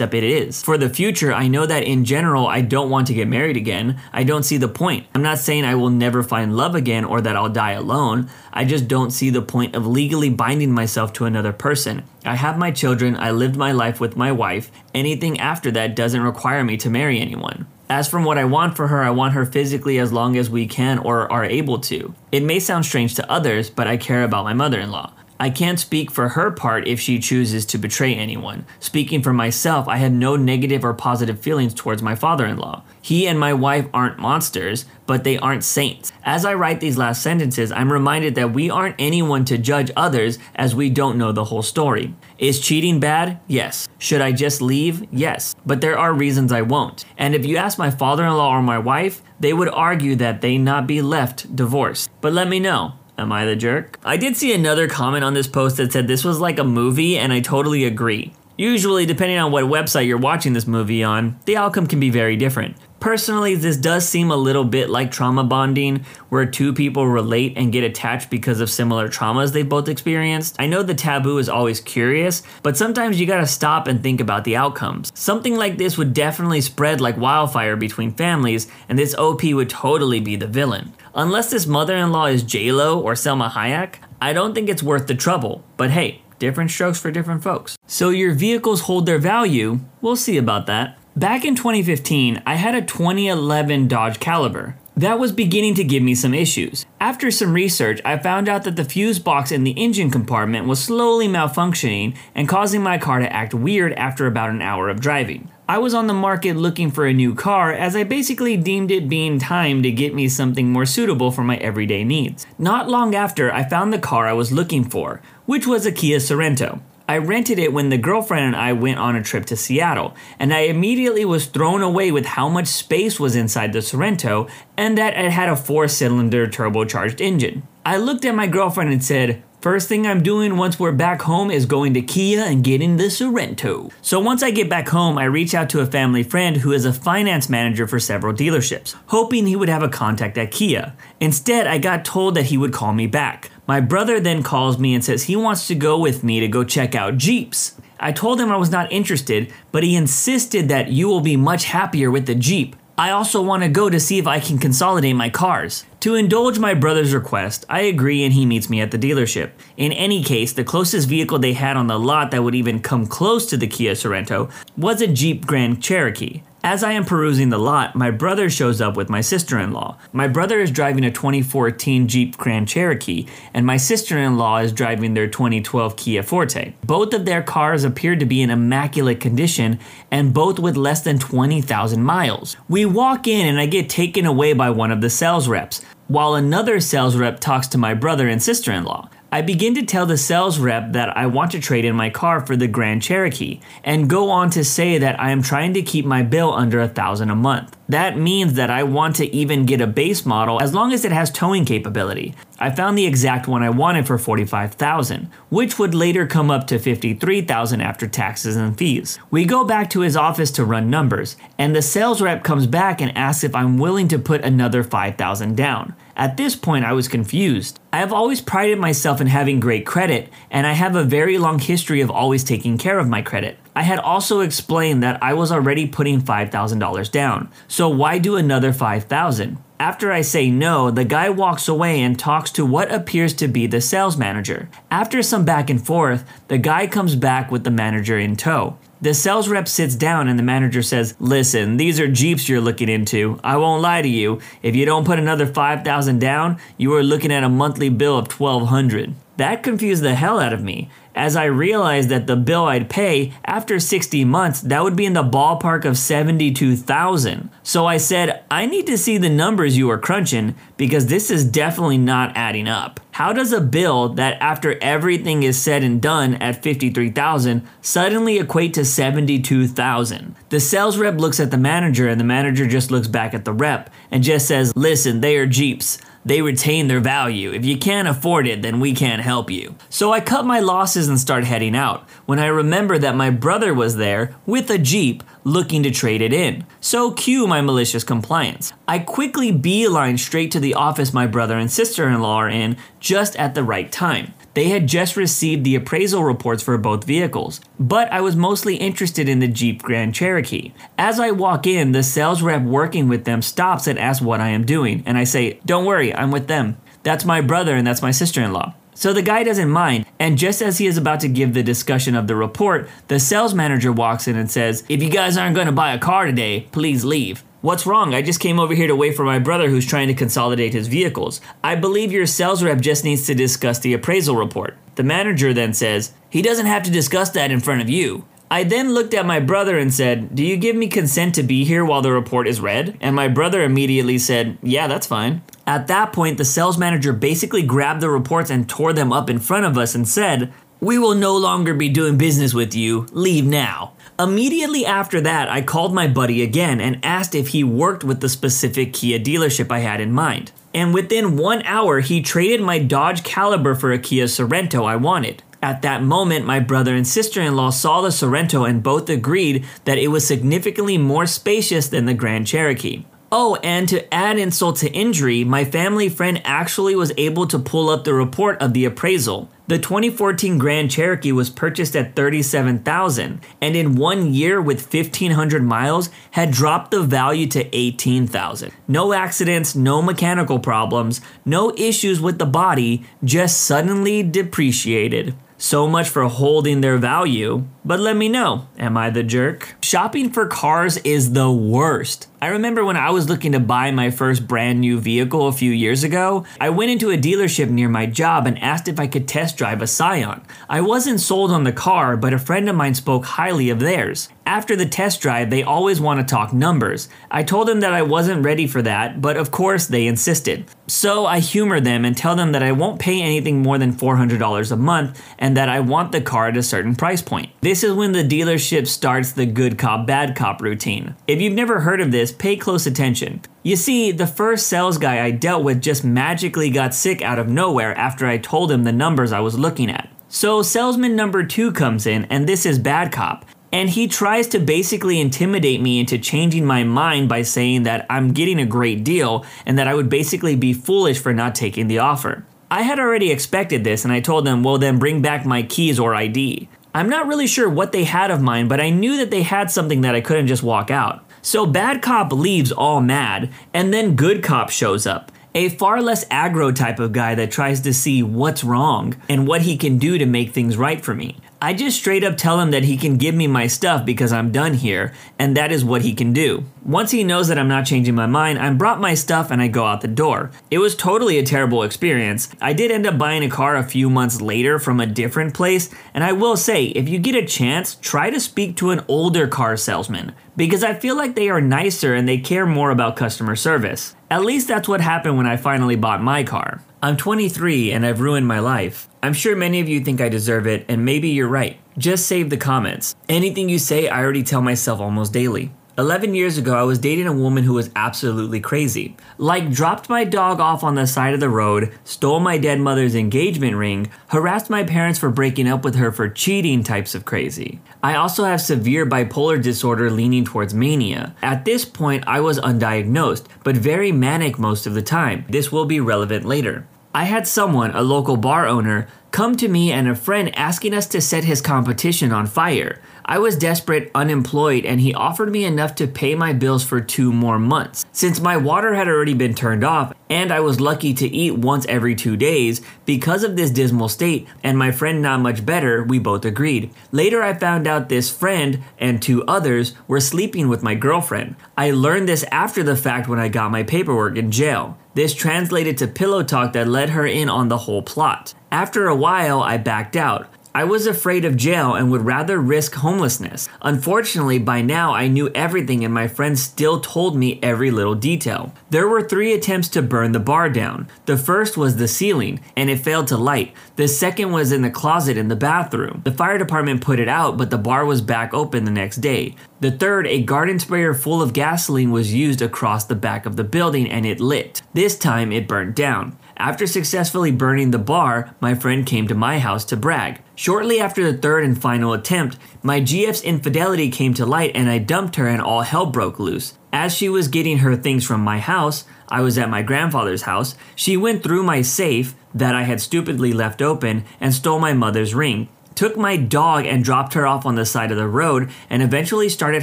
up 0.00 0.14
it 0.14 0.24
is. 0.24 0.62
For 0.62 0.78
the 0.78 0.88
future, 0.88 1.34
I 1.34 1.48
know 1.48 1.66
that 1.66 1.82
in 1.82 2.06
general, 2.06 2.46
I 2.46 2.62
don't 2.62 2.88
want 2.88 3.08
to 3.08 3.14
get 3.14 3.28
married 3.28 3.58
again. 3.58 4.00
I 4.10 4.24
don't 4.24 4.44
see 4.44 4.56
the 4.56 4.68
point. 4.68 5.06
I'm 5.14 5.22
not 5.22 5.38
saying 5.38 5.64
I 5.64 5.74
will 5.74 5.90
never 5.90 6.22
find 6.22 6.56
love 6.56 6.74
again 6.74 7.04
or 7.04 7.20
that 7.20 7.36
I'll 7.36 7.50
die 7.50 7.72
alone. 7.72 8.30
I 8.52 8.64
just 8.64 8.88
don't 8.88 9.10
see 9.10 9.28
the 9.28 9.42
point 9.42 9.74
of 9.74 9.86
legally 9.86 10.30
binding 10.30 10.72
myself 10.72 11.12
to 11.14 11.26
another 11.26 11.52
person. 11.52 12.04
I 12.24 12.36
have 12.36 12.56
my 12.56 12.70
children, 12.70 13.16
I 13.16 13.32
lived 13.32 13.56
my 13.56 13.72
life 13.72 14.00
with 14.00 14.16
my 14.16 14.32
wife. 14.32 14.70
Anything 14.94 15.38
after 15.38 15.70
that 15.72 15.94
doesn't 15.94 16.22
require 16.22 16.64
me 16.64 16.78
to 16.78 16.88
marry 16.88 17.20
anyone. 17.20 17.66
As 17.90 18.06
from 18.06 18.24
what 18.24 18.36
I 18.36 18.44
want 18.44 18.76
for 18.76 18.88
her, 18.88 19.02
I 19.02 19.08
want 19.08 19.32
her 19.32 19.46
physically 19.46 19.98
as 19.98 20.12
long 20.12 20.36
as 20.36 20.50
we 20.50 20.66
can 20.66 20.98
or 20.98 21.30
are 21.32 21.44
able 21.44 21.78
to. 21.80 22.14
It 22.30 22.42
may 22.42 22.60
sound 22.60 22.84
strange 22.84 23.14
to 23.14 23.32
others, 23.32 23.70
but 23.70 23.86
I 23.86 23.96
care 23.96 24.24
about 24.24 24.44
my 24.44 24.52
mother 24.52 24.78
in 24.78 24.90
law. 24.90 25.12
I 25.40 25.50
can't 25.50 25.78
speak 25.78 26.10
for 26.10 26.30
her 26.30 26.50
part 26.50 26.88
if 26.88 26.98
she 26.98 27.20
chooses 27.20 27.64
to 27.66 27.78
betray 27.78 28.12
anyone. 28.12 28.66
Speaking 28.80 29.22
for 29.22 29.32
myself, 29.32 29.86
I 29.86 29.98
had 29.98 30.12
no 30.12 30.34
negative 30.34 30.84
or 30.84 30.94
positive 30.94 31.38
feelings 31.38 31.74
towards 31.74 32.02
my 32.02 32.16
father 32.16 32.44
in 32.44 32.56
law. 32.56 32.82
He 33.00 33.28
and 33.28 33.38
my 33.38 33.52
wife 33.52 33.86
aren't 33.94 34.18
monsters, 34.18 34.84
but 35.06 35.22
they 35.22 35.38
aren't 35.38 35.62
saints. 35.62 36.12
As 36.24 36.44
I 36.44 36.54
write 36.54 36.80
these 36.80 36.98
last 36.98 37.22
sentences, 37.22 37.70
I'm 37.70 37.92
reminded 37.92 38.34
that 38.34 38.52
we 38.52 38.68
aren't 38.68 38.96
anyone 38.98 39.44
to 39.44 39.58
judge 39.58 39.92
others 39.96 40.40
as 40.56 40.74
we 40.74 40.90
don't 40.90 41.16
know 41.16 41.30
the 41.30 41.44
whole 41.44 41.62
story. 41.62 42.14
Is 42.38 42.58
cheating 42.58 42.98
bad? 42.98 43.38
Yes. 43.46 43.88
Should 43.98 44.20
I 44.20 44.32
just 44.32 44.60
leave? 44.60 45.06
Yes. 45.12 45.54
But 45.64 45.80
there 45.80 45.98
are 45.98 46.12
reasons 46.12 46.50
I 46.50 46.62
won't. 46.62 47.04
And 47.16 47.36
if 47.36 47.46
you 47.46 47.56
ask 47.56 47.78
my 47.78 47.90
father 47.90 48.24
in 48.24 48.34
law 48.34 48.50
or 48.50 48.62
my 48.62 48.78
wife, 48.78 49.22
they 49.38 49.52
would 49.52 49.68
argue 49.68 50.16
that 50.16 50.40
they 50.40 50.58
not 50.58 50.88
be 50.88 51.00
left 51.00 51.54
divorced. 51.54 52.10
But 52.20 52.32
let 52.32 52.48
me 52.48 52.58
know. 52.58 52.94
Am 53.18 53.32
I 53.32 53.44
the 53.44 53.56
jerk? 53.56 53.98
I 54.04 54.16
did 54.16 54.36
see 54.36 54.54
another 54.54 54.86
comment 54.86 55.24
on 55.24 55.34
this 55.34 55.48
post 55.48 55.78
that 55.78 55.90
said 55.90 56.06
this 56.06 56.24
was 56.24 56.38
like 56.38 56.60
a 56.60 56.64
movie, 56.64 57.18
and 57.18 57.32
I 57.32 57.40
totally 57.40 57.84
agree. 57.84 58.32
Usually, 58.56 59.06
depending 59.06 59.38
on 59.38 59.50
what 59.50 59.64
website 59.64 60.06
you're 60.06 60.18
watching 60.18 60.52
this 60.52 60.68
movie 60.68 61.02
on, 61.02 61.38
the 61.44 61.56
outcome 61.56 61.88
can 61.88 61.98
be 61.98 62.10
very 62.10 62.36
different. 62.36 62.76
Personally, 63.00 63.54
this 63.54 63.76
does 63.76 64.08
seem 64.08 64.30
a 64.30 64.36
little 64.36 64.64
bit 64.64 64.90
like 64.90 65.12
trauma 65.12 65.44
bonding, 65.44 66.04
where 66.28 66.44
two 66.44 66.72
people 66.72 67.06
relate 67.06 67.54
and 67.56 67.72
get 67.72 67.84
attached 67.84 68.30
because 68.30 68.60
of 68.60 68.68
similar 68.68 69.08
traumas 69.08 69.52
they've 69.52 69.68
both 69.68 69.88
experienced. 69.88 70.56
I 70.58 70.66
know 70.66 70.82
the 70.82 70.94
taboo 70.94 71.38
is 71.38 71.48
always 71.48 71.80
curious, 71.80 72.42
but 72.64 72.76
sometimes 72.76 73.20
you 73.20 73.26
gotta 73.26 73.46
stop 73.46 73.86
and 73.86 74.02
think 74.02 74.20
about 74.20 74.42
the 74.42 74.56
outcomes. 74.56 75.12
Something 75.14 75.56
like 75.56 75.78
this 75.78 75.96
would 75.96 76.12
definitely 76.12 76.60
spread 76.60 77.00
like 77.00 77.16
wildfire 77.16 77.76
between 77.76 78.12
families, 78.14 78.66
and 78.88 78.98
this 78.98 79.14
OP 79.14 79.44
would 79.44 79.70
totally 79.70 80.18
be 80.18 80.34
the 80.34 80.48
villain. 80.48 80.92
Unless 81.14 81.50
this 81.50 81.66
mother 81.66 81.96
in 81.96 82.12
law 82.12 82.26
is 82.26 82.44
Lo 82.54 83.00
or 83.00 83.14
Salma 83.14 83.50
Hayek, 83.50 83.96
I 84.20 84.32
don't 84.32 84.54
think 84.54 84.68
it's 84.68 84.82
worth 84.82 85.06
the 85.06 85.14
trouble. 85.14 85.64
But 85.76 85.90
hey, 85.90 86.22
different 86.38 86.70
strokes 86.70 87.00
for 87.00 87.10
different 87.10 87.42
folks. 87.42 87.76
So 87.86 88.10
your 88.10 88.32
vehicles 88.32 88.82
hold 88.82 89.06
their 89.06 89.18
value? 89.18 89.80
We'll 90.00 90.16
see 90.16 90.36
about 90.36 90.66
that. 90.66 90.98
Back 91.16 91.44
in 91.44 91.56
2015, 91.56 92.42
I 92.46 92.54
had 92.54 92.74
a 92.74 92.82
2011 92.82 93.88
Dodge 93.88 94.20
Caliber. 94.20 94.76
That 94.96 95.18
was 95.20 95.30
beginning 95.30 95.74
to 95.76 95.84
give 95.84 96.02
me 96.02 96.16
some 96.16 96.34
issues. 96.34 96.84
After 97.00 97.30
some 97.30 97.52
research, 97.52 98.00
I 98.04 98.18
found 98.18 98.48
out 98.48 98.64
that 98.64 98.74
the 98.74 98.84
fuse 98.84 99.20
box 99.20 99.52
in 99.52 99.62
the 99.62 99.70
engine 99.72 100.10
compartment 100.10 100.66
was 100.66 100.82
slowly 100.82 101.28
malfunctioning 101.28 102.16
and 102.34 102.48
causing 102.48 102.82
my 102.82 102.98
car 102.98 103.20
to 103.20 103.32
act 103.32 103.54
weird 103.54 103.92
after 103.92 104.26
about 104.26 104.50
an 104.50 104.60
hour 104.60 104.88
of 104.88 105.00
driving. 105.00 105.52
I 105.70 105.76
was 105.76 105.92
on 105.92 106.06
the 106.06 106.14
market 106.14 106.56
looking 106.56 106.90
for 106.90 107.04
a 107.04 107.12
new 107.12 107.34
car 107.34 107.70
as 107.70 107.94
I 107.94 108.02
basically 108.02 108.56
deemed 108.56 108.90
it 108.90 109.06
being 109.06 109.38
time 109.38 109.82
to 109.82 109.90
get 109.90 110.14
me 110.14 110.26
something 110.26 110.72
more 110.72 110.86
suitable 110.86 111.30
for 111.30 111.44
my 111.44 111.58
everyday 111.58 112.04
needs. 112.04 112.46
Not 112.58 112.88
long 112.88 113.14
after, 113.14 113.52
I 113.52 113.68
found 113.68 113.92
the 113.92 113.98
car 113.98 114.26
I 114.26 114.32
was 114.32 114.50
looking 114.50 114.82
for, 114.82 115.20
which 115.44 115.66
was 115.66 115.84
a 115.84 115.92
Kia 115.92 116.20
Sorento. 116.20 116.80
I 117.06 117.18
rented 117.18 117.58
it 117.58 117.74
when 117.74 117.90
the 117.90 117.98
girlfriend 117.98 118.46
and 118.46 118.56
I 118.56 118.72
went 118.72 118.98
on 118.98 119.14
a 119.14 119.22
trip 119.22 119.44
to 119.46 119.56
Seattle, 119.56 120.16
and 120.38 120.54
I 120.54 120.60
immediately 120.60 121.26
was 121.26 121.44
thrown 121.44 121.82
away 121.82 122.12
with 122.12 122.24
how 122.24 122.48
much 122.48 122.66
space 122.66 123.20
was 123.20 123.36
inside 123.36 123.74
the 123.74 123.80
Sorento 123.80 124.48
and 124.74 124.96
that 124.96 125.18
it 125.18 125.32
had 125.32 125.50
a 125.50 125.56
four 125.56 125.86
cylinder 125.86 126.46
turbocharged 126.46 127.20
engine. 127.20 127.68
I 127.84 127.98
looked 127.98 128.24
at 128.24 128.34
my 128.34 128.46
girlfriend 128.46 128.90
and 128.90 129.04
said, 129.04 129.42
First 129.60 129.88
thing 129.88 130.06
I'm 130.06 130.22
doing 130.22 130.56
once 130.56 130.78
we're 130.78 130.92
back 130.92 131.22
home 131.22 131.50
is 131.50 131.66
going 131.66 131.92
to 131.94 132.00
Kia 132.00 132.42
and 132.42 132.62
getting 132.62 132.96
the 132.96 133.06
Sorento. 133.06 133.90
So 134.02 134.20
once 134.20 134.40
I 134.40 134.52
get 134.52 134.70
back 134.70 134.86
home, 134.86 135.18
I 135.18 135.24
reach 135.24 135.52
out 135.52 135.68
to 135.70 135.80
a 135.80 135.86
family 135.86 136.22
friend 136.22 136.58
who 136.58 136.70
is 136.70 136.84
a 136.84 136.92
finance 136.92 137.48
manager 137.48 137.88
for 137.88 137.98
several 137.98 138.32
dealerships, 138.32 138.94
hoping 139.06 139.48
he 139.48 139.56
would 139.56 139.68
have 139.68 139.82
a 139.82 139.88
contact 139.88 140.38
at 140.38 140.52
Kia. 140.52 140.94
Instead, 141.18 141.66
I 141.66 141.78
got 141.78 142.04
told 142.04 142.36
that 142.36 142.46
he 142.46 142.56
would 142.56 142.72
call 142.72 142.92
me 142.92 143.08
back. 143.08 143.50
My 143.66 143.80
brother 143.80 144.20
then 144.20 144.44
calls 144.44 144.78
me 144.78 144.94
and 144.94 145.04
says 145.04 145.24
he 145.24 145.34
wants 145.34 145.66
to 145.66 145.74
go 145.74 145.98
with 145.98 146.22
me 146.22 146.38
to 146.38 146.46
go 146.46 146.62
check 146.62 146.94
out 146.94 147.18
Jeeps. 147.18 147.74
I 147.98 148.12
told 148.12 148.40
him 148.40 148.52
I 148.52 148.56
was 148.56 148.70
not 148.70 148.92
interested, 148.92 149.52
but 149.72 149.82
he 149.82 149.96
insisted 149.96 150.68
that 150.68 150.92
you 150.92 151.08
will 151.08 151.20
be 151.20 151.36
much 151.36 151.64
happier 151.64 152.12
with 152.12 152.26
the 152.26 152.36
Jeep. 152.36 152.76
I 152.98 153.10
also 153.10 153.40
want 153.40 153.62
to 153.62 153.68
go 153.68 153.88
to 153.88 154.00
see 154.00 154.18
if 154.18 154.26
I 154.26 154.40
can 154.40 154.58
consolidate 154.58 155.14
my 155.14 155.30
cars. 155.30 155.84
To 156.00 156.16
indulge 156.16 156.58
my 156.58 156.74
brother's 156.74 157.14
request, 157.14 157.64
I 157.68 157.82
agree 157.82 158.24
and 158.24 158.32
he 158.32 158.44
meets 158.44 158.68
me 158.68 158.80
at 158.80 158.90
the 158.90 158.98
dealership. 158.98 159.52
In 159.76 159.92
any 159.92 160.24
case, 160.24 160.52
the 160.52 160.64
closest 160.64 161.08
vehicle 161.08 161.38
they 161.38 161.52
had 161.52 161.76
on 161.76 161.86
the 161.86 161.96
lot 161.96 162.32
that 162.32 162.42
would 162.42 162.56
even 162.56 162.80
come 162.80 163.06
close 163.06 163.46
to 163.46 163.56
the 163.56 163.68
Kia 163.68 163.92
Sorento 163.92 164.50
was 164.76 165.00
a 165.00 165.06
Jeep 165.06 165.46
Grand 165.46 165.80
Cherokee. 165.80 166.42
As 166.70 166.84
I 166.84 166.92
am 166.92 167.06
perusing 167.06 167.48
the 167.48 167.56
lot, 167.56 167.96
my 167.96 168.10
brother 168.10 168.50
shows 168.50 168.78
up 168.82 168.94
with 168.94 169.08
my 169.08 169.22
sister 169.22 169.58
in 169.58 169.72
law. 169.72 169.96
My 170.12 170.28
brother 170.28 170.60
is 170.60 170.70
driving 170.70 171.02
a 171.02 171.10
2014 171.10 172.06
Jeep 172.08 172.36
Grand 172.36 172.68
Cherokee, 172.68 173.26
and 173.54 173.64
my 173.64 173.78
sister 173.78 174.18
in 174.18 174.36
law 174.36 174.58
is 174.58 174.70
driving 174.70 175.14
their 175.14 175.28
2012 175.28 175.96
Kia 175.96 176.22
Forte. 176.22 176.74
Both 176.84 177.14
of 177.14 177.24
their 177.24 177.42
cars 177.42 177.84
appear 177.84 178.16
to 178.16 178.26
be 178.26 178.42
in 178.42 178.50
immaculate 178.50 179.18
condition, 179.18 179.80
and 180.10 180.34
both 180.34 180.58
with 180.58 180.76
less 180.76 181.00
than 181.00 181.18
20,000 181.18 182.04
miles. 182.04 182.58
We 182.68 182.84
walk 182.84 183.26
in, 183.26 183.46
and 183.46 183.58
I 183.58 183.64
get 183.64 183.88
taken 183.88 184.26
away 184.26 184.52
by 184.52 184.68
one 184.68 184.90
of 184.90 185.00
the 185.00 185.08
sales 185.08 185.48
reps, 185.48 185.80
while 186.06 186.34
another 186.34 186.80
sales 186.80 187.16
rep 187.16 187.40
talks 187.40 187.68
to 187.68 187.78
my 187.78 187.94
brother 187.94 188.28
and 188.28 188.42
sister 188.42 188.72
in 188.72 188.84
law. 188.84 189.08
I 189.30 189.42
begin 189.42 189.74
to 189.74 189.84
tell 189.84 190.06
the 190.06 190.16
sales 190.16 190.58
rep 190.58 190.92
that 190.92 191.14
I 191.14 191.26
want 191.26 191.50
to 191.50 191.60
trade 191.60 191.84
in 191.84 191.94
my 191.94 192.08
car 192.08 192.40
for 192.46 192.56
the 192.56 192.66
Grand 192.66 193.02
Cherokee 193.02 193.60
and 193.84 194.08
go 194.08 194.30
on 194.30 194.48
to 194.50 194.64
say 194.64 194.96
that 194.96 195.20
I 195.20 195.32
am 195.32 195.42
trying 195.42 195.74
to 195.74 195.82
keep 195.82 196.06
my 196.06 196.22
bill 196.22 196.54
under 196.54 196.80
a 196.80 196.88
thousand 196.88 197.28
a 197.28 197.34
month. 197.34 197.76
That 197.90 198.16
means 198.16 198.54
that 198.54 198.70
I 198.70 198.84
want 198.84 199.16
to 199.16 199.34
even 199.34 199.66
get 199.66 199.82
a 199.82 199.86
base 199.86 200.24
model 200.24 200.62
as 200.62 200.72
long 200.72 200.94
as 200.94 201.04
it 201.04 201.12
has 201.12 201.30
towing 201.30 201.66
capability. 201.66 202.34
I 202.58 202.70
found 202.70 202.96
the 202.96 203.06
exact 203.06 203.46
one 203.46 203.62
I 203.62 203.68
wanted 203.68 204.06
for 204.06 204.16
45,000, 204.16 205.30
which 205.50 205.78
would 205.78 205.94
later 205.94 206.26
come 206.26 206.50
up 206.50 206.66
to 206.68 206.78
53,000 206.78 207.82
after 207.82 208.06
taxes 208.06 208.56
and 208.56 208.76
fees. 208.78 209.18
We 209.30 209.44
go 209.44 209.62
back 209.62 209.90
to 209.90 210.00
his 210.00 210.16
office 210.16 210.50
to 210.52 210.64
run 210.64 210.88
numbers, 210.88 211.36
and 211.58 211.76
the 211.76 211.82
sales 211.82 212.22
rep 212.22 212.44
comes 212.44 212.66
back 212.66 213.02
and 213.02 213.16
asks 213.16 213.44
if 213.44 213.54
I'm 213.54 213.76
willing 213.76 214.08
to 214.08 214.18
put 214.18 214.42
another 214.42 214.82
5,000 214.82 215.54
down. 215.54 215.94
At 216.18 216.36
this 216.36 216.56
point, 216.56 216.84
I 216.84 216.94
was 216.94 217.06
confused. 217.06 217.78
I 217.92 217.98
have 217.98 218.12
always 218.12 218.40
prided 218.40 218.80
myself 218.80 219.20
in 219.20 219.28
having 219.28 219.60
great 219.60 219.86
credit, 219.86 220.32
and 220.50 220.66
I 220.66 220.72
have 220.72 220.96
a 220.96 221.04
very 221.04 221.38
long 221.38 221.60
history 221.60 222.00
of 222.00 222.10
always 222.10 222.42
taking 222.42 222.76
care 222.76 222.98
of 222.98 223.08
my 223.08 223.22
credit. 223.22 223.56
I 223.76 223.82
had 223.82 224.00
also 224.00 224.40
explained 224.40 225.00
that 225.04 225.22
I 225.22 225.32
was 225.34 225.52
already 225.52 225.86
putting 225.86 226.20
$5,000 226.20 227.12
down, 227.12 227.50
so 227.68 227.88
why 227.88 228.18
do 228.18 228.34
another 228.34 228.72
5,000? 228.72 229.58
After 229.78 230.10
I 230.10 230.22
say 230.22 230.50
no, 230.50 230.90
the 230.90 231.04
guy 231.04 231.30
walks 231.30 231.68
away 231.68 232.00
and 232.02 232.18
talks 232.18 232.50
to 232.50 232.66
what 232.66 232.92
appears 232.92 233.32
to 233.34 233.46
be 233.46 233.68
the 233.68 233.80
sales 233.80 234.16
manager. 234.16 234.68
After 234.90 235.22
some 235.22 235.44
back 235.44 235.70
and 235.70 235.80
forth, 235.80 236.24
the 236.48 236.58
guy 236.58 236.88
comes 236.88 237.14
back 237.14 237.52
with 237.52 237.62
the 237.62 237.70
manager 237.70 238.18
in 238.18 238.34
tow. 238.34 238.76
The 239.00 239.14
sales 239.14 239.48
rep 239.48 239.68
sits 239.68 239.94
down 239.94 240.26
and 240.26 240.36
the 240.36 240.42
manager 240.42 240.82
says, 240.82 241.14
Listen, 241.20 241.76
these 241.76 242.00
are 242.00 242.08
Jeeps 242.08 242.48
you're 242.48 242.60
looking 242.60 242.88
into. 242.88 243.38
I 243.44 243.56
won't 243.56 243.80
lie 243.80 244.02
to 244.02 244.08
you. 244.08 244.40
If 244.60 244.74
you 244.74 244.84
don't 244.84 245.06
put 245.06 245.20
another 245.20 245.46
5000 245.46 246.18
down, 246.18 246.58
you 246.76 246.92
are 246.94 247.02
looking 247.04 247.30
at 247.30 247.44
a 247.44 247.48
monthly 247.48 247.90
bill 247.90 248.18
of 248.18 248.32
1200 248.32 249.14
That 249.36 249.62
confused 249.62 250.02
the 250.02 250.16
hell 250.16 250.40
out 250.40 250.52
of 250.52 250.64
me 250.64 250.90
as 251.18 251.34
I 251.34 251.44
realized 251.46 252.10
that 252.10 252.28
the 252.28 252.36
bill 252.36 252.66
I'd 252.66 252.88
pay 252.88 253.34
after 253.44 253.80
60 253.80 254.24
months, 254.24 254.60
that 254.60 254.84
would 254.84 254.94
be 254.94 255.04
in 255.04 255.14
the 255.14 255.24
ballpark 255.24 255.84
of 255.84 255.98
72,000. 255.98 257.50
So 257.64 257.86
I 257.86 257.96
said, 257.96 258.44
I 258.48 258.66
need 258.66 258.86
to 258.86 258.96
see 258.96 259.18
the 259.18 259.28
numbers 259.28 259.76
you 259.76 259.90
are 259.90 259.98
crunching 259.98 260.54
because 260.78 261.08
this 261.08 261.30
is 261.30 261.44
definitely 261.44 261.98
not 261.98 262.34
adding 262.34 262.66
up. 262.66 263.00
How 263.10 263.32
does 263.34 263.52
a 263.52 263.60
bill 263.60 264.10
that 264.10 264.40
after 264.40 264.78
everything 264.80 265.42
is 265.42 265.60
said 265.60 265.82
and 265.82 266.00
done 266.00 266.34
at 266.36 266.62
53,000 266.62 267.66
suddenly 267.82 268.38
equate 268.38 268.72
to 268.74 268.84
72,000? 268.84 270.34
The 270.48 270.60
sales 270.60 270.96
rep 270.96 271.18
looks 271.18 271.40
at 271.40 271.50
the 271.50 271.58
manager 271.58 272.08
and 272.08 272.20
the 272.20 272.24
manager 272.24 272.66
just 272.66 272.90
looks 272.90 273.08
back 273.08 273.34
at 273.34 273.44
the 273.44 273.52
rep 273.52 273.90
and 274.10 274.22
just 274.22 274.46
says, 274.46 274.72
"Listen, 274.76 275.20
they 275.20 275.36
are 275.36 275.46
Jeeps. 275.46 275.98
they 276.24 276.42
retain 276.42 276.88
their 276.88 277.00
value. 277.00 277.52
If 277.52 277.64
you 277.64 277.78
can't 277.78 278.06
afford 278.06 278.46
it, 278.46 278.60
then 278.60 278.80
we 278.80 278.92
can't 278.92 279.22
help 279.22 279.50
you. 279.50 279.76
So 279.88 280.12
I 280.12 280.20
cut 280.20 280.44
my 280.44 280.60
losses 280.60 281.08
and 281.08 281.18
start 281.18 281.44
heading 281.44 281.74
out 281.74 282.06
when 282.26 282.38
I 282.38 282.46
remember 282.48 282.98
that 282.98 283.16
my 283.16 283.30
brother 283.30 283.72
was 283.72 283.96
there 283.96 284.34
with 284.44 284.68
a 284.68 284.76
Jeep 284.76 285.22
looking 285.48 285.82
to 285.82 285.90
trade 285.90 286.22
it 286.22 286.32
in. 286.32 286.64
So 286.80 287.10
cue 287.10 287.46
my 287.46 287.60
malicious 287.60 288.04
compliance. 288.04 288.72
I 288.86 288.98
quickly 288.98 289.50
beeline 289.50 290.18
straight 290.18 290.50
to 290.52 290.60
the 290.60 290.74
office 290.74 291.12
my 291.12 291.26
brother 291.26 291.56
and 291.56 291.70
sister 291.70 292.08
in 292.08 292.20
law 292.20 292.36
are 292.36 292.48
in 292.48 292.76
just 293.00 293.34
at 293.36 293.54
the 293.54 293.64
right 293.64 293.90
time. 293.90 294.34
They 294.54 294.68
had 294.68 294.86
just 294.86 295.16
received 295.16 295.64
the 295.64 295.76
appraisal 295.76 296.24
reports 296.24 296.62
for 296.62 296.76
both 296.78 297.04
vehicles, 297.04 297.60
but 297.78 298.12
I 298.12 298.20
was 298.20 298.34
mostly 298.34 298.76
interested 298.76 299.28
in 299.28 299.38
the 299.38 299.48
Jeep 299.48 299.82
Grand 299.82 300.14
Cherokee. 300.14 300.72
As 300.98 301.20
I 301.20 301.30
walk 301.30 301.66
in, 301.66 301.92
the 301.92 302.02
sales 302.02 302.42
rep 302.42 302.62
working 302.62 303.08
with 303.08 303.24
them 303.24 303.40
stops 303.40 303.86
and 303.86 303.98
asks 303.98 304.20
what 304.20 304.40
I 304.40 304.48
am 304.48 304.66
doing, 304.66 305.02
and 305.06 305.16
I 305.16 305.24
say, 305.24 305.60
Don't 305.64 305.84
worry, 305.84 306.14
I'm 306.14 306.30
with 306.30 306.48
them. 306.48 306.76
That's 307.04 307.24
my 307.24 307.40
brother 307.40 307.76
and 307.76 307.86
that's 307.86 308.02
my 308.02 308.10
sister 308.10 308.42
in 308.42 308.52
law. 308.52 308.74
So 308.98 309.12
the 309.12 309.22
guy 309.22 309.44
doesn't 309.44 309.70
mind, 309.70 310.06
and 310.18 310.36
just 310.36 310.60
as 310.60 310.78
he 310.78 310.88
is 310.88 310.96
about 310.96 311.20
to 311.20 311.28
give 311.28 311.54
the 311.54 311.62
discussion 311.62 312.16
of 312.16 312.26
the 312.26 312.34
report, 312.34 312.90
the 313.06 313.20
sales 313.20 313.54
manager 313.54 313.92
walks 313.92 314.26
in 314.26 314.34
and 314.34 314.50
says, 314.50 314.82
If 314.88 315.00
you 315.04 315.08
guys 315.08 315.36
aren't 315.36 315.54
going 315.54 315.68
to 315.68 315.72
buy 315.72 315.92
a 315.92 316.00
car 316.00 316.26
today, 316.26 316.62
please 316.72 317.04
leave. 317.04 317.44
What's 317.60 317.86
wrong? 317.86 318.12
I 318.12 318.22
just 318.22 318.40
came 318.40 318.58
over 318.58 318.74
here 318.74 318.88
to 318.88 318.96
wait 318.96 319.14
for 319.14 319.24
my 319.24 319.38
brother 319.38 319.70
who's 319.70 319.86
trying 319.86 320.08
to 320.08 320.14
consolidate 320.14 320.72
his 320.72 320.88
vehicles. 320.88 321.40
I 321.62 321.76
believe 321.76 322.10
your 322.10 322.26
sales 322.26 322.60
rep 322.60 322.80
just 322.80 323.04
needs 323.04 323.24
to 323.26 323.36
discuss 323.36 323.78
the 323.78 323.94
appraisal 323.94 324.34
report. 324.34 324.76
The 324.96 325.04
manager 325.04 325.54
then 325.54 325.74
says, 325.74 326.12
He 326.28 326.42
doesn't 326.42 326.66
have 326.66 326.82
to 326.82 326.90
discuss 326.90 327.30
that 327.30 327.52
in 327.52 327.60
front 327.60 327.82
of 327.82 327.88
you. 327.88 328.24
I 328.50 328.64
then 328.64 328.94
looked 328.94 329.12
at 329.12 329.26
my 329.26 329.40
brother 329.40 329.76
and 329.78 329.92
said, 329.92 330.34
Do 330.34 330.42
you 330.42 330.56
give 330.56 330.74
me 330.74 330.88
consent 330.88 331.34
to 331.34 331.42
be 331.42 331.64
here 331.64 331.84
while 331.84 332.00
the 332.00 332.12
report 332.12 332.48
is 332.48 332.60
read? 332.60 332.96
And 333.00 333.14
my 333.14 333.28
brother 333.28 333.62
immediately 333.62 334.18
said, 334.18 334.56
Yeah, 334.62 334.86
that's 334.86 335.06
fine. 335.06 335.42
At 335.66 335.86
that 335.88 336.14
point, 336.14 336.38
the 336.38 336.46
sales 336.46 336.78
manager 336.78 337.12
basically 337.12 337.62
grabbed 337.62 338.00
the 338.00 338.08
reports 338.08 338.50
and 338.50 338.68
tore 338.68 338.94
them 338.94 339.12
up 339.12 339.28
in 339.28 339.38
front 339.38 339.66
of 339.66 339.76
us 339.76 339.94
and 339.94 340.08
said, 340.08 340.52
We 340.80 340.98
will 340.98 341.14
no 341.14 341.36
longer 341.36 341.74
be 341.74 341.90
doing 341.90 342.16
business 342.16 342.54
with 342.54 342.74
you. 342.74 343.06
Leave 343.12 343.44
now. 343.44 343.92
Immediately 344.18 344.84
after 344.84 345.20
that, 345.20 345.48
I 345.48 345.60
called 345.60 345.94
my 345.94 346.08
buddy 346.08 346.42
again 346.42 346.80
and 346.80 347.04
asked 347.04 347.34
if 347.34 347.48
he 347.48 347.62
worked 347.62 348.02
with 348.02 348.20
the 348.20 348.28
specific 348.28 348.92
Kia 348.94 349.18
dealership 349.18 349.70
I 349.70 349.80
had 349.80 350.00
in 350.00 350.12
mind. 350.12 350.52
And 350.74 350.92
within 350.92 351.36
one 351.36 351.62
hour, 351.62 352.00
he 352.00 352.20
traded 352.20 352.60
my 352.60 352.78
Dodge 352.78 353.22
Caliber 353.22 353.74
for 353.74 353.92
a 353.92 353.98
Kia 353.98 354.24
Sorento 354.24 354.86
I 354.86 354.96
wanted. 354.96 355.42
At 355.60 355.82
that 355.82 356.04
moment, 356.04 356.46
my 356.46 356.60
brother 356.60 356.94
and 356.94 357.06
sister 357.06 357.42
in 357.42 357.56
law 357.56 357.70
saw 357.70 358.00
the 358.00 358.10
Sorento 358.10 358.68
and 358.68 358.82
both 358.82 359.10
agreed 359.10 359.66
that 359.84 359.98
it 359.98 360.08
was 360.08 360.26
significantly 360.26 360.98
more 360.98 361.26
spacious 361.26 361.88
than 361.88 362.06
the 362.06 362.14
Grand 362.14 362.46
Cherokee. 362.46 363.04
Oh, 363.30 363.56
and 363.56 363.86
to 363.90 364.14
add 364.14 364.38
insult 364.38 364.76
to 364.76 364.92
injury, 364.92 365.44
my 365.44 365.64
family 365.64 366.08
friend 366.08 366.40
actually 366.44 366.96
was 366.96 367.12
able 367.18 367.46
to 367.48 367.58
pull 367.58 367.90
up 367.90 368.04
the 368.04 368.14
report 368.14 368.62
of 368.62 368.72
the 368.72 368.86
appraisal. 368.86 369.50
The 369.66 369.78
2014 369.78 370.56
Grand 370.56 370.90
Cherokee 370.90 371.32
was 371.32 371.50
purchased 371.50 371.94
at 371.94 372.16
37,000 372.16 373.40
and 373.60 373.76
in 373.76 373.96
1 373.96 374.32
year 374.32 374.62
with 374.62 374.80
1500 374.90 375.62
miles 375.62 376.08
had 376.30 376.52
dropped 376.52 376.90
the 376.90 377.02
value 377.02 377.46
to 377.48 377.76
18,000. 377.76 378.72
No 378.86 379.12
accidents, 379.12 379.74
no 379.74 380.00
mechanical 380.00 380.58
problems, 380.58 381.20
no 381.44 381.74
issues 381.76 382.22
with 382.22 382.38
the 382.38 382.46
body, 382.46 383.04
just 383.22 383.60
suddenly 383.60 384.22
depreciated. 384.22 385.34
So 385.60 385.88
much 385.88 386.08
for 386.08 386.22
holding 386.28 386.82
their 386.82 386.98
value. 386.98 387.64
But 387.84 387.98
let 387.98 388.16
me 388.16 388.28
know, 388.28 388.68
am 388.78 388.96
I 388.96 389.10
the 389.10 389.24
jerk? 389.24 389.74
Shopping 389.82 390.30
for 390.30 390.46
cars 390.46 390.98
is 390.98 391.32
the 391.32 391.50
worst. 391.50 392.28
I 392.40 392.46
remember 392.48 392.84
when 392.84 392.96
I 392.96 393.10
was 393.10 393.28
looking 393.28 393.50
to 393.52 393.58
buy 393.58 393.90
my 393.90 394.12
first 394.12 394.46
brand 394.46 394.80
new 394.80 395.00
vehicle 395.00 395.48
a 395.48 395.52
few 395.52 395.72
years 395.72 396.04
ago, 396.04 396.44
I 396.60 396.70
went 396.70 396.92
into 396.92 397.10
a 397.10 397.18
dealership 397.18 397.70
near 397.70 397.88
my 397.88 398.06
job 398.06 398.46
and 398.46 398.56
asked 398.60 398.86
if 398.86 399.00
I 399.00 399.08
could 399.08 399.26
test 399.26 399.56
drive 399.56 399.82
a 399.82 399.88
Scion. 399.88 400.42
I 400.68 400.80
wasn't 400.80 401.18
sold 401.18 401.50
on 401.50 401.64
the 401.64 401.72
car, 401.72 402.16
but 402.16 402.32
a 402.32 402.38
friend 402.38 402.68
of 402.68 402.76
mine 402.76 402.94
spoke 402.94 403.24
highly 403.24 403.68
of 403.68 403.80
theirs. 403.80 404.28
After 404.48 404.74
the 404.74 404.86
test 404.86 405.20
drive, 405.20 405.50
they 405.50 405.62
always 405.62 406.00
want 406.00 406.20
to 406.20 406.24
talk 406.24 406.54
numbers. 406.54 407.10
I 407.30 407.42
told 407.42 407.68
them 407.68 407.80
that 407.80 407.92
I 407.92 408.00
wasn't 408.00 408.46
ready 408.46 408.66
for 408.66 408.80
that, 408.80 409.20
but 409.20 409.36
of 409.36 409.50
course 409.50 409.86
they 409.86 410.06
insisted. 410.06 410.64
So 410.86 411.26
I 411.26 411.40
humor 411.40 411.80
them 411.80 412.06
and 412.06 412.16
tell 412.16 412.34
them 412.34 412.52
that 412.52 412.62
I 412.62 412.72
won't 412.72 412.98
pay 412.98 413.20
anything 413.20 413.60
more 413.60 413.76
than 413.76 413.92
$400 413.92 414.72
a 414.72 414.76
month 414.76 415.22
and 415.38 415.54
that 415.54 415.68
I 415.68 415.80
want 415.80 416.12
the 416.12 416.22
car 416.22 416.48
at 416.48 416.56
a 416.56 416.62
certain 416.62 416.96
price 416.96 417.20
point. 417.20 417.52
This 417.60 417.84
is 417.84 417.92
when 417.92 418.12
the 418.12 418.24
dealership 418.24 418.86
starts 418.86 419.32
the 419.32 419.44
good 419.44 419.76
cop, 419.76 420.06
bad 420.06 420.34
cop 420.34 420.62
routine. 420.62 421.14
If 421.26 421.42
you've 421.42 421.52
never 421.52 421.80
heard 421.80 422.00
of 422.00 422.10
this, 422.10 422.32
pay 422.32 422.56
close 422.56 422.86
attention. 422.86 423.42
You 423.62 423.76
see, 423.76 424.12
the 424.12 424.26
first 424.26 424.66
sales 424.66 424.96
guy 424.96 425.22
I 425.22 425.30
dealt 425.30 425.62
with 425.62 425.82
just 425.82 426.04
magically 426.04 426.70
got 426.70 426.94
sick 426.94 427.20
out 427.20 427.38
of 427.38 427.48
nowhere 427.50 427.94
after 427.98 428.26
I 428.26 428.38
told 428.38 428.72
him 428.72 428.84
the 428.84 428.92
numbers 428.92 429.30
I 429.30 429.40
was 429.40 429.58
looking 429.58 429.90
at. 429.90 430.08
So, 430.30 430.62
salesman 430.62 431.16
number 431.16 431.44
two 431.44 431.72
comes 431.72 432.06
in, 432.06 432.24
and 432.26 432.46
this 432.46 432.66
is 432.66 432.78
Bad 432.78 433.12
Cop. 433.12 433.46
And 433.72 433.90
he 433.90 434.08
tries 434.08 434.46
to 434.48 434.58
basically 434.58 435.20
intimidate 435.20 435.80
me 435.80 436.00
into 436.00 436.18
changing 436.18 436.64
my 436.64 436.84
mind 436.84 437.28
by 437.28 437.42
saying 437.42 437.82
that 437.82 438.06
I'm 438.08 438.32
getting 438.32 438.58
a 438.58 438.66
great 438.66 439.04
deal 439.04 439.44
and 439.66 439.78
that 439.78 439.86
I 439.86 439.94
would 439.94 440.08
basically 440.08 440.56
be 440.56 440.72
foolish 440.72 441.20
for 441.20 441.34
not 441.34 441.54
taking 441.54 441.86
the 441.86 441.98
offer. 441.98 442.46
I 442.70 442.82
had 442.82 442.98
already 442.98 443.30
expected 443.30 443.84
this 443.84 444.04
and 444.04 444.12
I 444.12 444.20
told 444.20 444.46
them, 444.46 444.62
well, 444.62 444.78
then 444.78 444.98
bring 444.98 445.22
back 445.22 445.44
my 445.44 445.62
keys 445.62 445.98
or 445.98 446.14
ID. 446.14 446.68
I'm 446.94 447.08
not 447.08 447.26
really 447.26 447.46
sure 447.46 447.68
what 447.68 447.92
they 447.92 448.04
had 448.04 448.30
of 448.30 448.42
mine, 448.42 448.68
but 448.68 448.80
I 448.80 448.90
knew 448.90 449.18
that 449.18 449.30
they 449.30 449.42
had 449.42 449.70
something 449.70 450.00
that 450.00 450.14
I 450.14 450.20
couldn't 450.20 450.46
just 450.46 450.62
walk 450.62 450.90
out. 450.90 451.24
So 451.42 451.64
bad 451.64 452.02
cop 452.02 452.32
leaves 452.32 452.72
all 452.72 453.00
mad, 453.00 453.50
and 453.72 453.92
then 453.94 454.16
good 454.16 454.42
cop 454.42 454.70
shows 454.70 455.06
up. 455.06 455.30
A 455.54 455.68
far 455.68 456.02
less 456.02 456.24
aggro 456.26 456.74
type 456.74 456.98
of 456.98 457.12
guy 457.12 457.34
that 457.34 457.50
tries 457.50 457.80
to 457.82 457.94
see 457.94 458.22
what's 458.22 458.64
wrong 458.64 459.20
and 459.28 459.46
what 459.46 459.62
he 459.62 459.76
can 459.76 459.98
do 459.98 460.18
to 460.18 460.26
make 460.26 460.52
things 460.52 460.76
right 460.76 461.02
for 461.02 461.14
me. 461.14 461.36
I 461.60 461.74
just 461.74 461.96
straight 461.96 462.22
up 462.22 462.36
tell 462.36 462.60
him 462.60 462.70
that 462.70 462.84
he 462.84 462.96
can 462.96 463.16
give 463.16 463.34
me 463.34 463.48
my 463.48 463.66
stuff 463.66 464.06
because 464.06 464.32
I'm 464.32 464.52
done 464.52 464.74
here, 464.74 465.12
and 465.40 465.56
that 465.56 465.72
is 465.72 465.84
what 465.84 466.02
he 466.02 466.14
can 466.14 466.32
do. 466.32 466.62
Once 466.86 467.10
he 467.10 467.24
knows 467.24 467.48
that 467.48 467.58
I'm 467.58 467.66
not 467.66 467.84
changing 467.84 468.14
my 468.14 468.26
mind, 468.26 468.60
I 468.60 468.72
brought 468.72 469.00
my 469.00 469.14
stuff 469.14 469.50
and 469.50 469.60
I 469.60 469.66
go 469.66 469.84
out 469.84 470.00
the 470.00 470.06
door. 470.06 470.52
It 470.70 470.78
was 470.78 470.94
totally 470.94 471.36
a 471.36 471.42
terrible 471.44 471.82
experience. 471.82 472.48
I 472.60 472.74
did 472.74 472.92
end 472.92 473.08
up 473.08 473.18
buying 473.18 473.42
a 473.42 473.50
car 473.50 473.74
a 473.74 473.82
few 473.82 474.08
months 474.08 474.40
later 474.40 474.78
from 474.78 475.00
a 475.00 475.06
different 475.06 475.52
place, 475.52 475.92
and 476.14 476.22
I 476.22 476.30
will 476.30 476.56
say, 476.56 476.84
if 476.84 477.08
you 477.08 477.18
get 477.18 477.34
a 477.34 477.44
chance, 477.44 477.96
try 477.96 478.30
to 478.30 478.38
speak 478.38 478.76
to 478.76 478.90
an 478.90 479.04
older 479.08 479.48
car 479.48 479.76
salesman 479.76 480.36
because 480.56 480.84
I 480.84 480.94
feel 480.94 481.16
like 481.16 481.34
they 481.34 481.48
are 481.48 481.60
nicer 481.60 482.14
and 482.14 482.28
they 482.28 482.38
care 482.38 482.66
more 482.66 482.90
about 482.90 483.16
customer 483.16 483.56
service. 483.56 484.14
At 484.30 484.44
least 484.44 484.68
that's 484.68 484.88
what 484.88 485.00
happened 485.00 485.36
when 485.36 485.46
I 485.46 485.56
finally 485.56 485.96
bought 485.96 486.22
my 486.22 486.44
car. 486.44 486.84
I'm 487.02 487.16
23 487.16 487.90
and 487.90 488.06
I've 488.06 488.20
ruined 488.20 488.46
my 488.46 488.60
life. 488.60 489.07
I'm 489.22 489.32
sure 489.32 489.56
many 489.56 489.80
of 489.80 489.88
you 489.88 490.00
think 490.00 490.20
I 490.20 490.28
deserve 490.28 490.66
it, 490.66 490.84
and 490.88 491.04
maybe 491.04 491.28
you're 491.30 491.48
right. 491.48 491.78
Just 491.98 492.26
save 492.26 492.50
the 492.50 492.56
comments. 492.56 493.16
Anything 493.28 493.68
you 493.68 493.78
say, 493.78 494.08
I 494.08 494.22
already 494.22 494.44
tell 494.44 494.62
myself 494.62 495.00
almost 495.00 495.32
daily. 495.32 495.72
11 495.98 496.36
years 496.36 496.56
ago, 496.56 496.76
I 496.76 496.84
was 496.84 497.00
dating 497.00 497.26
a 497.26 497.32
woman 497.32 497.64
who 497.64 497.74
was 497.74 497.90
absolutely 497.96 498.60
crazy. 498.60 499.16
Like, 499.36 499.72
dropped 499.72 500.08
my 500.08 500.22
dog 500.22 500.60
off 500.60 500.84
on 500.84 500.94
the 500.94 501.08
side 501.08 501.34
of 501.34 501.40
the 501.40 501.48
road, 501.48 501.92
stole 502.04 502.38
my 502.38 502.56
dead 502.56 502.78
mother's 502.78 503.16
engagement 503.16 503.74
ring, 503.74 504.08
harassed 504.28 504.70
my 504.70 504.84
parents 504.84 505.18
for 505.18 505.30
breaking 505.30 505.66
up 505.66 505.82
with 505.82 505.96
her 505.96 506.12
for 506.12 506.28
cheating 506.28 506.84
types 506.84 507.16
of 507.16 507.24
crazy. 507.24 507.80
I 508.00 508.14
also 508.14 508.44
have 508.44 508.60
severe 508.60 509.04
bipolar 509.04 509.60
disorder 509.60 510.08
leaning 510.08 510.44
towards 510.44 510.72
mania. 510.72 511.34
At 511.42 511.64
this 511.64 511.84
point, 511.84 512.22
I 512.28 512.38
was 512.38 512.60
undiagnosed, 512.60 513.46
but 513.64 513.76
very 513.76 514.12
manic 514.12 514.56
most 514.56 514.86
of 514.86 514.94
the 514.94 515.02
time. 515.02 515.44
This 515.48 515.72
will 515.72 515.86
be 515.86 515.98
relevant 515.98 516.44
later. 516.44 516.86
I 517.14 517.24
had 517.24 517.46
someone, 517.46 517.90
a 517.92 518.02
local 518.02 518.36
bar 518.36 518.66
owner, 518.66 519.08
come 519.30 519.56
to 519.56 519.68
me 519.68 519.90
and 519.92 520.08
a 520.08 520.14
friend 520.14 520.56
asking 520.56 520.94
us 520.94 521.06
to 521.08 521.20
set 521.20 521.44
his 521.44 521.60
competition 521.60 522.32
on 522.32 522.46
fire. 522.46 523.00
I 523.30 523.40
was 523.40 523.58
desperate, 523.58 524.10
unemployed, 524.14 524.86
and 524.86 525.02
he 525.02 525.12
offered 525.12 525.52
me 525.52 525.66
enough 525.66 525.94
to 525.96 526.06
pay 526.06 526.34
my 526.34 526.54
bills 526.54 526.82
for 526.82 527.02
two 527.02 527.30
more 527.30 527.58
months. 527.58 528.06
Since 528.10 528.40
my 528.40 528.56
water 528.56 528.94
had 528.94 529.06
already 529.06 529.34
been 529.34 529.54
turned 529.54 529.84
off, 529.84 530.14
and 530.30 530.50
I 530.50 530.60
was 530.60 530.80
lucky 530.80 531.12
to 531.12 531.28
eat 531.28 531.58
once 531.58 531.84
every 531.90 532.14
two 532.14 532.38
days, 532.38 532.80
because 533.04 533.44
of 533.44 533.54
this 533.54 533.70
dismal 533.70 534.08
state, 534.08 534.48
and 534.64 534.78
my 534.78 534.92
friend 534.92 535.20
not 535.20 535.40
much 535.40 535.66
better, 535.66 536.02
we 536.02 536.18
both 536.18 536.46
agreed. 536.46 536.90
Later, 537.12 537.42
I 537.42 537.52
found 537.52 537.86
out 537.86 538.08
this 538.08 538.34
friend 538.34 538.82
and 538.98 539.20
two 539.20 539.44
others 539.44 539.94
were 540.06 540.20
sleeping 540.20 540.68
with 540.68 540.82
my 540.82 540.94
girlfriend. 540.94 541.56
I 541.76 541.90
learned 541.90 542.30
this 542.30 542.44
after 542.44 542.82
the 542.82 542.96
fact 542.96 543.28
when 543.28 543.38
I 543.38 543.48
got 543.48 543.70
my 543.70 543.82
paperwork 543.82 544.38
in 544.38 544.50
jail. 544.50 544.96
This 545.12 545.34
translated 545.34 545.98
to 545.98 546.06
pillow 546.06 546.42
talk 546.42 546.72
that 546.72 546.88
led 546.88 547.10
her 547.10 547.26
in 547.26 547.50
on 547.50 547.68
the 547.68 547.76
whole 547.76 548.02
plot. 548.02 548.54
After 548.70 549.06
a 549.06 549.16
while, 549.16 549.60
I 549.60 549.76
backed 549.76 550.16
out. 550.16 550.46
I 550.74 550.84
was 550.84 551.06
afraid 551.06 551.44
of 551.44 551.56
jail 551.56 551.94
and 551.94 552.10
would 552.10 552.24
rather 552.24 552.60
risk 552.60 552.94
homelessness. 552.94 553.68
Unfortunately, 553.82 554.58
by 554.58 554.82
now 554.82 555.14
I 555.14 555.26
knew 555.28 555.48
everything 555.54 556.04
and 556.04 556.12
my 556.12 556.28
friends 556.28 556.62
still 556.62 557.00
told 557.00 557.36
me 557.36 557.58
every 557.62 557.90
little 557.90 558.14
detail. 558.14 558.74
There 558.90 559.08
were 559.08 559.22
three 559.22 559.52
attempts 559.52 559.88
to 559.90 560.02
burn 560.02 560.32
the 560.32 560.40
bar 560.40 560.68
down. 560.68 561.08
The 561.26 561.36
first 561.36 561.76
was 561.76 561.96
the 561.96 562.08
ceiling, 562.08 562.60
and 562.76 562.90
it 562.90 562.98
failed 562.98 563.28
to 563.28 563.36
light. 563.36 563.72
The 563.96 564.08
second 564.08 564.52
was 564.52 564.72
in 564.72 564.82
the 564.82 564.90
closet 564.90 565.36
in 565.36 565.48
the 565.48 565.56
bathroom. 565.56 566.22
The 566.24 566.32
fire 566.32 566.58
department 566.58 567.02
put 567.02 567.20
it 567.20 567.28
out, 567.28 567.56
but 567.56 567.70
the 567.70 567.78
bar 567.78 568.04
was 568.04 568.20
back 568.20 568.54
open 568.54 568.84
the 568.84 568.90
next 568.90 569.16
day. 569.16 569.56
The 569.80 569.90
third, 569.92 570.26
a 570.26 570.42
garden 570.42 570.78
sprayer 570.78 571.14
full 571.14 571.40
of 571.40 571.52
gasoline 571.52 572.10
was 572.10 572.34
used 572.34 572.60
across 572.60 573.04
the 573.04 573.14
back 573.14 573.46
of 573.46 573.56
the 573.56 573.64
building 573.64 574.10
and 574.10 574.26
it 574.26 574.40
lit. 574.40 574.82
This 574.92 575.16
time 575.16 575.52
it 575.52 575.68
burned 575.68 575.94
down. 575.94 576.36
After 576.58 576.88
successfully 576.88 577.52
burning 577.52 577.92
the 577.92 577.98
bar, 577.98 578.52
my 578.60 578.74
friend 578.74 579.06
came 579.06 579.28
to 579.28 579.34
my 579.34 579.60
house 579.60 579.84
to 579.86 579.96
brag. 579.96 580.42
Shortly 580.56 580.98
after 580.98 581.30
the 581.30 581.38
third 581.38 581.62
and 581.62 581.80
final 581.80 582.12
attempt, 582.12 582.58
my 582.82 583.00
GF's 583.00 583.42
infidelity 583.42 584.10
came 584.10 584.34
to 584.34 584.44
light 584.44 584.72
and 584.74 584.90
I 584.90 584.98
dumped 584.98 585.36
her 585.36 585.46
and 585.46 585.62
all 585.62 585.82
hell 585.82 586.06
broke 586.06 586.40
loose. 586.40 586.74
As 586.92 587.14
she 587.14 587.28
was 587.28 587.46
getting 587.46 587.78
her 587.78 587.94
things 587.94 588.26
from 588.26 588.40
my 588.40 588.58
house, 588.58 589.04
I 589.28 589.40
was 589.40 589.56
at 589.56 589.70
my 589.70 589.82
grandfather's 589.82 590.42
house, 590.42 590.74
she 590.96 591.16
went 591.16 591.44
through 591.44 591.62
my 591.62 591.82
safe 591.82 592.34
that 592.52 592.74
I 592.74 592.82
had 592.82 593.00
stupidly 593.00 593.52
left 593.52 593.80
open 593.80 594.24
and 594.40 594.52
stole 594.52 594.80
my 594.80 594.94
mother's 594.94 595.36
ring 595.36 595.68
took 595.98 596.16
my 596.16 596.36
dog 596.36 596.86
and 596.86 597.02
dropped 597.02 597.34
her 597.34 597.44
off 597.44 597.66
on 597.66 597.74
the 597.74 597.84
side 597.84 598.12
of 598.12 598.16
the 598.16 598.28
road, 598.28 598.70
and 598.88 599.02
eventually 599.02 599.48
started 599.48 599.82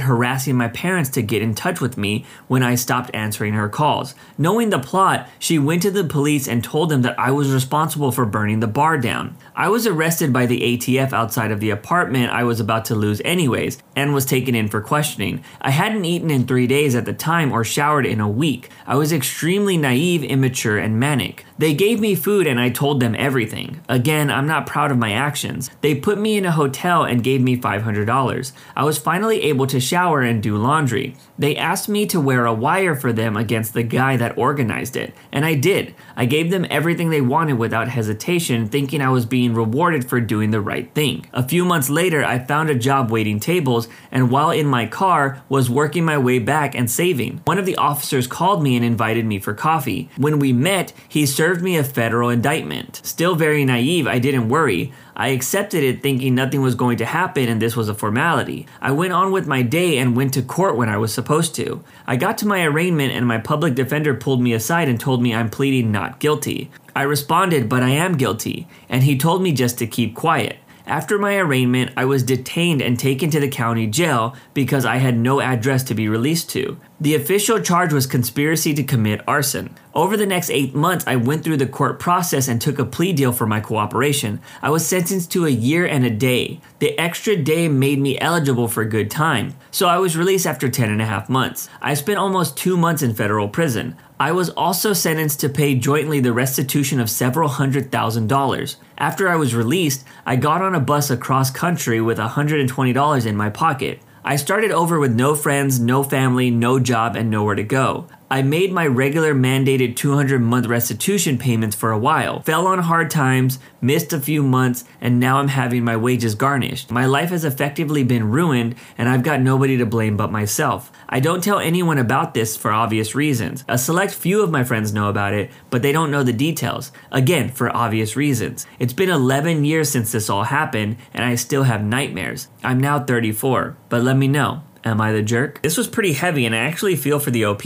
harassing 0.00 0.56
my 0.56 0.66
parents 0.66 1.10
to 1.10 1.20
get 1.20 1.42
in 1.42 1.54
touch 1.54 1.78
with 1.78 1.98
me 1.98 2.24
when 2.48 2.62
I 2.62 2.74
stopped 2.74 3.10
answering 3.12 3.52
her 3.52 3.68
calls. 3.68 4.14
Knowing 4.38 4.70
the 4.70 4.78
plot, 4.78 5.28
she 5.38 5.58
went 5.58 5.82
to 5.82 5.90
the 5.90 6.04
police 6.04 6.48
and 6.48 6.64
told 6.64 6.88
them 6.88 7.02
that 7.02 7.20
I 7.20 7.32
was 7.32 7.52
responsible 7.52 8.12
for 8.12 8.24
burning 8.24 8.60
the 8.60 8.66
bar 8.66 8.96
down. 8.96 9.36
I 9.58 9.70
was 9.70 9.86
arrested 9.86 10.34
by 10.34 10.44
the 10.44 10.60
ATF 10.60 11.14
outside 11.14 11.50
of 11.50 11.60
the 11.60 11.70
apartment 11.70 12.30
I 12.30 12.44
was 12.44 12.60
about 12.60 12.84
to 12.86 12.94
lose 12.94 13.22
anyways, 13.24 13.78
and 13.96 14.12
was 14.12 14.26
taken 14.26 14.54
in 14.54 14.68
for 14.68 14.82
questioning. 14.82 15.42
I 15.62 15.70
hadn't 15.70 16.04
eaten 16.04 16.30
in 16.30 16.46
three 16.46 16.66
days 16.66 16.94
at 16.94 17.06
the 17.06 17.14
time 17.14 17.50
or 17.50 17.64
showered 17.64 18.04
in 18.04 18.20
a 18.20 18.28
week. 18.28 18.68
I 18.86 18.96
was 18.96 19.14
extremely 19.14 19.78
naive, 19.78 20.22
immature, 20.22 20.76
and 20.76 21.00
manic. 21.00 21.46
They 21.56 21.72
gave 21.72 21.98
me 22.00 22.14
food 22.14 22.46
and 22.46 22.60
I 22.60 22.68
told 22.68 23.00
them 23.00 23.16
everything. 23.18 23.80
Again, 23.88 24.30
I'm 24.30 24.46
not 24.46 24.66
proud 24.66 24.90
of 24.90 24.98
my 24.98 25.12
actions. 25.12 25.70
They 25.80 25.94
put 25.94 26.18
me 26.18 26.36
in 26.36 26.44
a 26.44 26.52
hotel 26.52 27.04
and 27.04 27.24
gave 27.24 27.40
me 27.40 27.56
$500. 27.56 28.52
I 28.76 28.84
was 28.84 28.98
finally 28.98 29.42
able 29.44 29.66
to 29.68 29.80
shower 29.80 30.20
and 30.20 30.42
do 30.42 30.58
laundry. 30.58 31.16
They 31.38 31.56
asked 31.56 31.88
me 31.88 32.04
to 32.06 32.20
wear 32.20 32.44
a 32.44 32.52
wire 32.52 32.94
for 32.94 33.10
them 33.10 33.38
against 33.38 33.72
the 33.72 33.82
guy 33.82 34.18
that 34.18 34.36
organized 34.36 34.96
it, 34.96 35.14
and 35.32 35.46
I 35.46 35.54
did. 35.54 35.94
I 36.14 36.26
gave 36.26 36.50
them 36.50 36.66
everything 36.68 37.08
they 37.08 37.22
wanted 37.22 37.54
without 37.54 37.88
hesitation, 37.88 38.68
thinking 38.68 39.00
I 39.00 39.08
was 39.08 39.24
being 39.24 39.45
rewarded 39.54 40.08
for 40.08 40.20
doing 40.20 40.50
the 40.50 40.60
right 40.60 40.92
thing. 40.94 41.26
A 41.32 41.46
few 41.46 41.64
months 41.64 41.90
later, 41.90 42.24
I 42.24 42.38
found 42.38 42.70
a 42.70 42.74
job 42.74 43.10
waiting 43.10 43.40
tables, 43.40 43.88
and 44.10 44.30
while 44.30 44.50
in 44.50 44.66
my 44.66 44.86
car, 44.86 45.42
was 45.48 45.70
working 45.70 46.04
my 46.04 46.18
way 46.18 46.38
back 46.38 46.74
and 46.74 46.90
saving. 46.90 47.40
One 47.44 47.58
of 47.58 47.66
the 47.66 47.76
officers 47.76 48.26
called 48.26 48.62
me 48.62 48.76
and 48.76 48.84
invited 48.84 49.24
me 49.24 49.38
for 49.38 49.54
coffee. 49.54 50.08
When 50.16 50.38
we 50.38 50.52
met, 50.52 50.92
he 51.08 51.26
served 51.26 51.62
me 51.62 51.76
a 51.76 51.84
federal 51.84 52.30
indictment. 52.30 53.00
Still 53.04 53.34
very 53.34 53.64
naive, 53.64 54.06
I 54.06 54.18
didn't 54.18 54.48
worry. 54.48 54.92
I 55.18 55.28
accepted 55.28 55.82
it 55.82 56.02
thinking 56.02 56.34
nothing 56.34 56.60
was 56.60 56.74
going 56.74 56.98
to 56.98 57.06
happen 57.06 57.48
and 57.48 57.60
this 57.60 57.74
was 57.74 57.88
a 57.88 57.94
formality. 57.94 58.66
I 58.82 58.92
went 58.92 59.14
on 59.14 59.32
with 59.32 59.46
my 59.46 59.62
day 59.62 59.96
and 59.96 60.14
went 60.14 60.34
to 60.34 60.42
court 60.42 60.76
when 60.76 60.90
I 60.90 60.98
was 60.98 61.14
supposed 61.14 61.54
to. 61.54 61.82
I 62.06 62.16
got 62.16 62.36
to 62.38 62.46
my 62.46 62.62
arraignment 62.64 63.14
and 63.14 63.26
my 63.26 63.38
public 63.38 63.74
defender 63.74 64.12
pulled 64.12 64.42
me 64.42 64.52
aside 64.52 64.90
and 64.90 65.00
told 65.00 65.22
me 65.22 65.34
I'm 65.34 65.48
pleading 65.48 65.90
not 65.90 66.18
guilty. 66.18 66.70
I 66.94 67.02
responded, 67.02 67.66
but 67.68 67.82
I 67.82 67.90
am 67.90 68.16
guilty, 68.16 68.68
and 68.88 69.02
he 69.02 69.18
told 69.18 69.42
me 69.42 69.52
just 69.52 69.78
to 69.78 69.86
keep 69.86 70.14
quiet. 70.14 70.56
After 70.86 71.18
my 71.18 71.36
arraignment, 71.36 71.92
I 71.96 72.04
was 72.04 72.22
detained 72.22 72.80
and 72.80 72.98
taken 72.98 73.28
to 73.30 73.40
the 73.40 73.48
county 73.48 73.86
jail 73.88 74.36
because 74.54 74.84
I 74.84 74.96
had 74.96 75.18
no 75.18 75.40
address 75.40 75.82
to 75.84 75.94
be 75.94 76.08
released 76.08 76.48
to. 76.50 76.78
The 76.98 77.14
official 77.14 77.60
charge 77.60 77.92
was 77.92 78.06
conspiracy 78.06 78.72
to 78.72 78.82
commit 78.82 79.20
arson. 79.28 79.76
Over 79.94 80.16
the 80.16 80.24
next 80.24 80.48
eight 80.48 80.74
months, 80.74 81.06
I 81.06 81.16
went 81.16 81.44
through 81.44 81.58
the 81.58 81.66
court 81.66 81.98
process 82.00 82.48
and 82.48 82.58
took 82.58 82.78
a 82.78 82.86
plea 82.86 83.12
deal 83.12 83.32
for 83.32 83.46
my 83.46 83.60
cooperation. 83.60 84.40
I 84.62 84.70
was 84.70 84.86
sentenced 84.86 85.30
to 85.32 85.44
a 85.44 85.50
year 85.50 85.84
and 85.84 86.06
a 86.06 86.10
day. 86.10 86.58
The 86.78 86.98
extra 86.98 87.36
day 87.36 87.68
made 87.68 87.98
me 87.98 88.18
eligible 88.18 88.66
for 88.66 88.82
good 88.86 89.10
time, 89.10 89.56
so 89.70 89.88
I 89.88 89.98
was 89.98 90.16
released 90.16 90.46
after 90.46 90.70
10 90.70 90.88
and 90.90 91.02
a 91.02 91.06
half 91.06 91.28
months. 91.28 91.68
I 91.82 91.92
spent 91.92 92.18
almost 92.18 92.56
two 92.56 92.78
months 92.78 93.02
in 93.02 93.12
federal 93.12 93.50
prison. 93.50 93.94
I 94.18 94.32
was 94.32 94.48
also 94.48 94.94
sentenced 94.94 95.40
to 95.40 95.50
pay 95.50 95.74
jointly 95.74 96.20
the 96.20 96.32
restitution 96.32 96.98
of 96.98 97.10
several 97.10 97.50
hundred 97.50 97.92
thousand 97.92 98.28
dollars. 98.28 98.78
After 98.96 99.28
I 99.28 99.36
was 99.36 99.54
released, 99.54 100.06
I 100.24 100.36
got 100.36 100.62
on 100.62 100.74
a 100.74 100.80
bus 100.80 101.10
across 101.10 101.50
country 101.50 102.00
with 102.00 102.16
$120 102.16 103.26
in 103.26 103.36
my 103.36 103.50
pocket. 103.50 104.00
I 104.28 104.34
started 104.34 104.72
over 104.72 104.98
with 104.98 105.14
no 105.14 105.36
friends, 105.36 105.78
no 105.78 106.02
family, 106.02 106.50
no 106.50 106.80
job, 106.80 107.14
and 107.14 107.30
nowhere 107.30 107.54
to 107.54 107.62
go. 107.62 108.08
I 108.28 108.42
made 108.42 108.72
my 108.72 108.84
regular 108.88 109.36
mandated 109.36 109.94
200 109.94 110.40
month 110.40 110.66
restitution 110.66 111.38
payments 111.38 111.76
for 111.76 111.92
a 111.92 111.98
while, 111.98 112.42
fell 112.42 112.66
on 112.66 112.80
hard 112.80 113.08
times, 113.08 113.60
missed 113.80 114.12
a 114.12 114.18
few 114.18 114.42
months, 114.42 114.84
and 115.00 115.20
now 115.20 115.38
I'm 115.38 115.46
having 115.46 115.84
my 115.84 115.96
wages 115.96 116.34
garnished. 116.34 116.90
My 116.90 117.06
life 117.06 117.30
has 117.30 117.44
effectively 117.44 118.02
been 118.02 118.28
ruined, 118.28 118.74
and 118.98 119.08
I've 119.08 119.22
got 119.22 119.40
nobody 119.40 119.76
to 119.76 119.86
blame 119.86 120.16
but 120.16 120.32
myself. 120.32 120.90
I 121.08 121.20
don't 121.20 121.44
tell 121.44 121.60
anyone 121.60 121.98
about 121.98 122.34
this 122.34 122.56
for 122.56 122.72
obvious 122.72 123.14
reasons. 123.14 123.64
A 123.68 123.78
select 123.78 124.12
few 124.12 124.42
of 124.42 124.50
my 124.50 124.64
friends 124.64 124.92
know 124.92 125.08
about 125.08 125.32
it, 125.32 125.52
but 125.70 125.82
they 125.82 125.92
don't 125.92 126.10
know 126.10 126.24
the 126.24 126.32
details. 126.32 126.90
Again, 127.12 127.48
for 127.50 127.74
obvious 127.76 128.16
reasons. 128.16 128.66
It's 128.80 128.92
been 128.92 129.08
11 129.08 129.64
years 129.64 129.88
since 129.88 130.10
this 130.10 130.28
all 130.28 130.44
happened, 130.44 130.96
and 131.14 131.24
I 131.24 131.36
still 131.36 131.62
have 131.62 131.84
nightmares. 131.84 132.48
I'm 132.64 132.80
now 132.80 132.98
34, 132.98 133.76
but 133.88 134.02
let 134.02 134.16
me 134.16 134.26
know. 134.26 134.64
Am 134.86 135.00
I 135.00 135.10
the 135.10 135.20
jerk? 135.20 135.60
This 135.62 135.76
was 135.76 135.88
pretty 135.88 136.12
heavy 136.12 136.46
and 136.46 136.54
I 136.54 136.58
actually 136.58 136.94
feel 136.94 137.18
for 137.18 137.32
the 137.32 137.44
OP. 137.44 137.64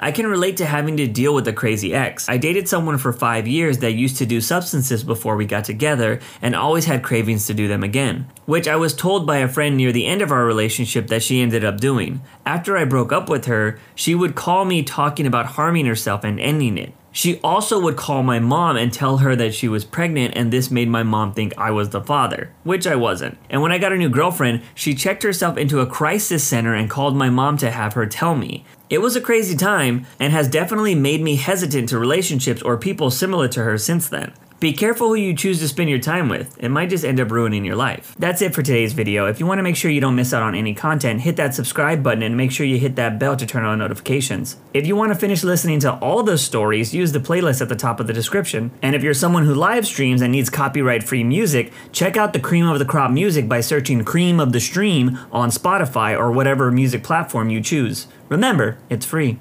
I 0.00 0.10
can 0.10 0.26
relate 0.26 0.56
to 0.56 0.66
having 0.66 0.96
to 0.96 1.06
deal 1.06 1.32
with 1.32 1.46
a 1.46 1.52
crazy 1.52 1.94
ex. 1.94 2.28
I 2.28 2.38
dated 2.38 2.68
someone 2.68 2.98
for 2.98 3.12
five 3.12 3.46
years 3.46 3.78
that 3.78 3.92
used 3.92 4.16
to 4.16 4.26
do 4.26 4.40
substances 4.40 5.04
before 5.04 5.36
we 5.36 5.46
got 5.46 5.64
together 5.64 6.18
and 6.42 6.56
always 6.56 6.86
had 6.86 7.04
cravings 7.04 7.46
to 7.46 7.54
do 7.54 7.68
them 7.68 7.84
again, 7.84 8.26
which 8.46 8.66
I 8.66 8.74
was 8.74 8.94
told 8.94 9.28
by 9.28 9.36
a 9.36 9.48
friend 9.48 9.76
near 9.76 9.92
the 9.92 10.06
end 10.06 10.22
of 10.22 10.32
our 10.32 10.44
relationship 10.44 11.06
that 11.06 11.22
she 11.22 11.40
ended 11.40 11.64
up 11.64 11.78
doing. 11.78 12.20
After 12.44 12.76
I 12.76 12.84
broke 12.84 13.12
up 13.12 13.28
with 13.28 13.44
her, 13.44 13.78
she 13.94 14.16
would 14.16 14.34
call 14.34 14.64
me 14.64 14.82
talking 14.82 15.24
about 15.24 15.46
harming 15.46 15.86
herself 15.86 16.24
and 16.24 16.40
ending 16.40 16.78
it. 16.78 16.92
She 17.16 17.40
also 17.42 17.80
would 17.80 17.96
call 17.96 18.22
my 18.22 18.40
mom 18.40 18.76
and 18.76 18.92
tell 18.92 19.16
her 19.16 19.34
that 19.36 19.54
she 19.54 19.68
was 19.68 19.86
pregnant, 19.86 20.34
and 20.36 20.52
this 20.52 20.70
made 20.70 20.90
my 20.90 21.02
mom 21.02 21.32
think 21.32 21.54
I 21.56 21.70
was 21.70 21.88
the 21.88 22.02
father, 22.02 22.50
which 22.62 22.86
I 22.86 22.94
wasn't. 22.94 23.38
And 23.48 23.62
when 23.62 23.72
I 23.72 23.78
got 23.78 23.94
a 23.94 23.96
new 23.96 24.10
girlfriend, 24.10 24.60
she 24.74 24.94
checked 24.94 25.22
herself 25.22 25.56
into 25.56 25.80
a 25.80 25.86
crisis 25.86 26.44
center 26.44 26.74
and 26.74 26.90
called 26.90 27.16
my 27.16 27.30
mom 27.30 27.56
to 27.56 27.70
have 27.70 27.94
her 27.94 28.04
tell 28.04 28.36
me. 28.36 28.66
It 28.90 28.98
was 28.98 29.16
a 29.16 29.22
crazy 29.22 29.56
time 29.56 30.04
and 30.20 30.30
has 30.34 30.46
definitely 30.46 30.94
made 30.94 31.22
me 31.22 31.36
hesitant 31.36 31.88
to 31.88 31.98
relationships 31.98 32.60
or 32.60 32.76
people 32.76 33.10
similar 33.10 33.48
to 33.48 33.64
her 33.64 33.78
since 33.78 34.10
then. 34.10 34.34
Be 34.58 34.72
careful 34.72 35.08
who 35.08 35.16
you 35.16 35.34
choose 35.34 35.58
to 35.58 35.68
spend 35.68 35.90
your 35.90 35.98
time 35.98 36.30
with. 36.30 36.56
It 36.58 36.70
might 36.70 36.88
just 36.88 37.04
end 37.04 37.20
up 37.20 37.30
ruining 37.30 37.62
your 37.62 37.76
life. 37.76 38.14
That's 38.18 38.40
it 38.40 38.54
for 38.54 38.62
today's 38.62 38.94
video. 38.94 39.26
If 39.26 39.38
you 39.38 39.44
want 39.44 39.58
to 39.58 39.62
make 39.62 39.76
sure 39.76 39.90
you 39.90 40.00
don't 40.00 40.14
miss 40.14 40.32
out 40.32 40.42
on 40.42 40.54
any 40.54 40.72
content, 40.72 41.20
hit 41.20 41.36
that 41.36 41.54
subscribe 41.54 42.02
button 42.02 42.22
and 42.22 42.38
make 42.38 42.50
sure 42.50 42.64
you 42.64 42.78
hit 42.78 42.96
that 42.96 43.18
bell 43.18 43.36
to 43.36 43.44
turn 43.44 43.64
on 43.64 43.78
notifications. 43.78 44.56
If 44.72 44.86
you 44.86 44.96
want 44.96 45.12
to 45.12 45.18
finish 45.18 45.44
listening 45.44 45.80
to 45.80 45.92
all 45.96 46.22
those 46.22 46.40
stories, 46.40 46.94
use 46.94 47.12
the 47.12 47.20
playlist 47.20 47.60
at 47.60 47.68
the 47.68 47.76
top 47.76 48.00
of 48.00 48.06
the 48.06 48.14
description. 48.14 48.70
And 48.80 48.96
if 48.96 49.02
you're 49.02 49.12
someone 49.12 49.44
who 49.44 49.54
live 49.54 49.86
streams 49.86 50.22
and 50.22 50.32
needs 50.32 50.48
copyright 50.48 51.02
free 51.02 51.22
music, 51.22 51.70
check 51.92 52.16
out 52.16 52.32
the 52.32 52.40
Cream 52.40 52.66
of 52.66 52.78
the 52.78 52.86
Crop 52.86 53.10
music 53.10 53.46
by 53.46 53.60
searching 53.60 54.04
Cream 54.04 54.40
of 54.40 54.52
the 54.52 54.60
Stream 54.60 55.18
on 55.30 55.50
Spotify 55.50 56.18
or 56.18 56.32
whatever 56.32 56.72
music 56.72 57.04
platform 57.04 57.50
you 57.50 57.60
choose. 57.60 58.06
Remember, 58.30 58.78
it's 58.88 59.04
free. 59.04 59.38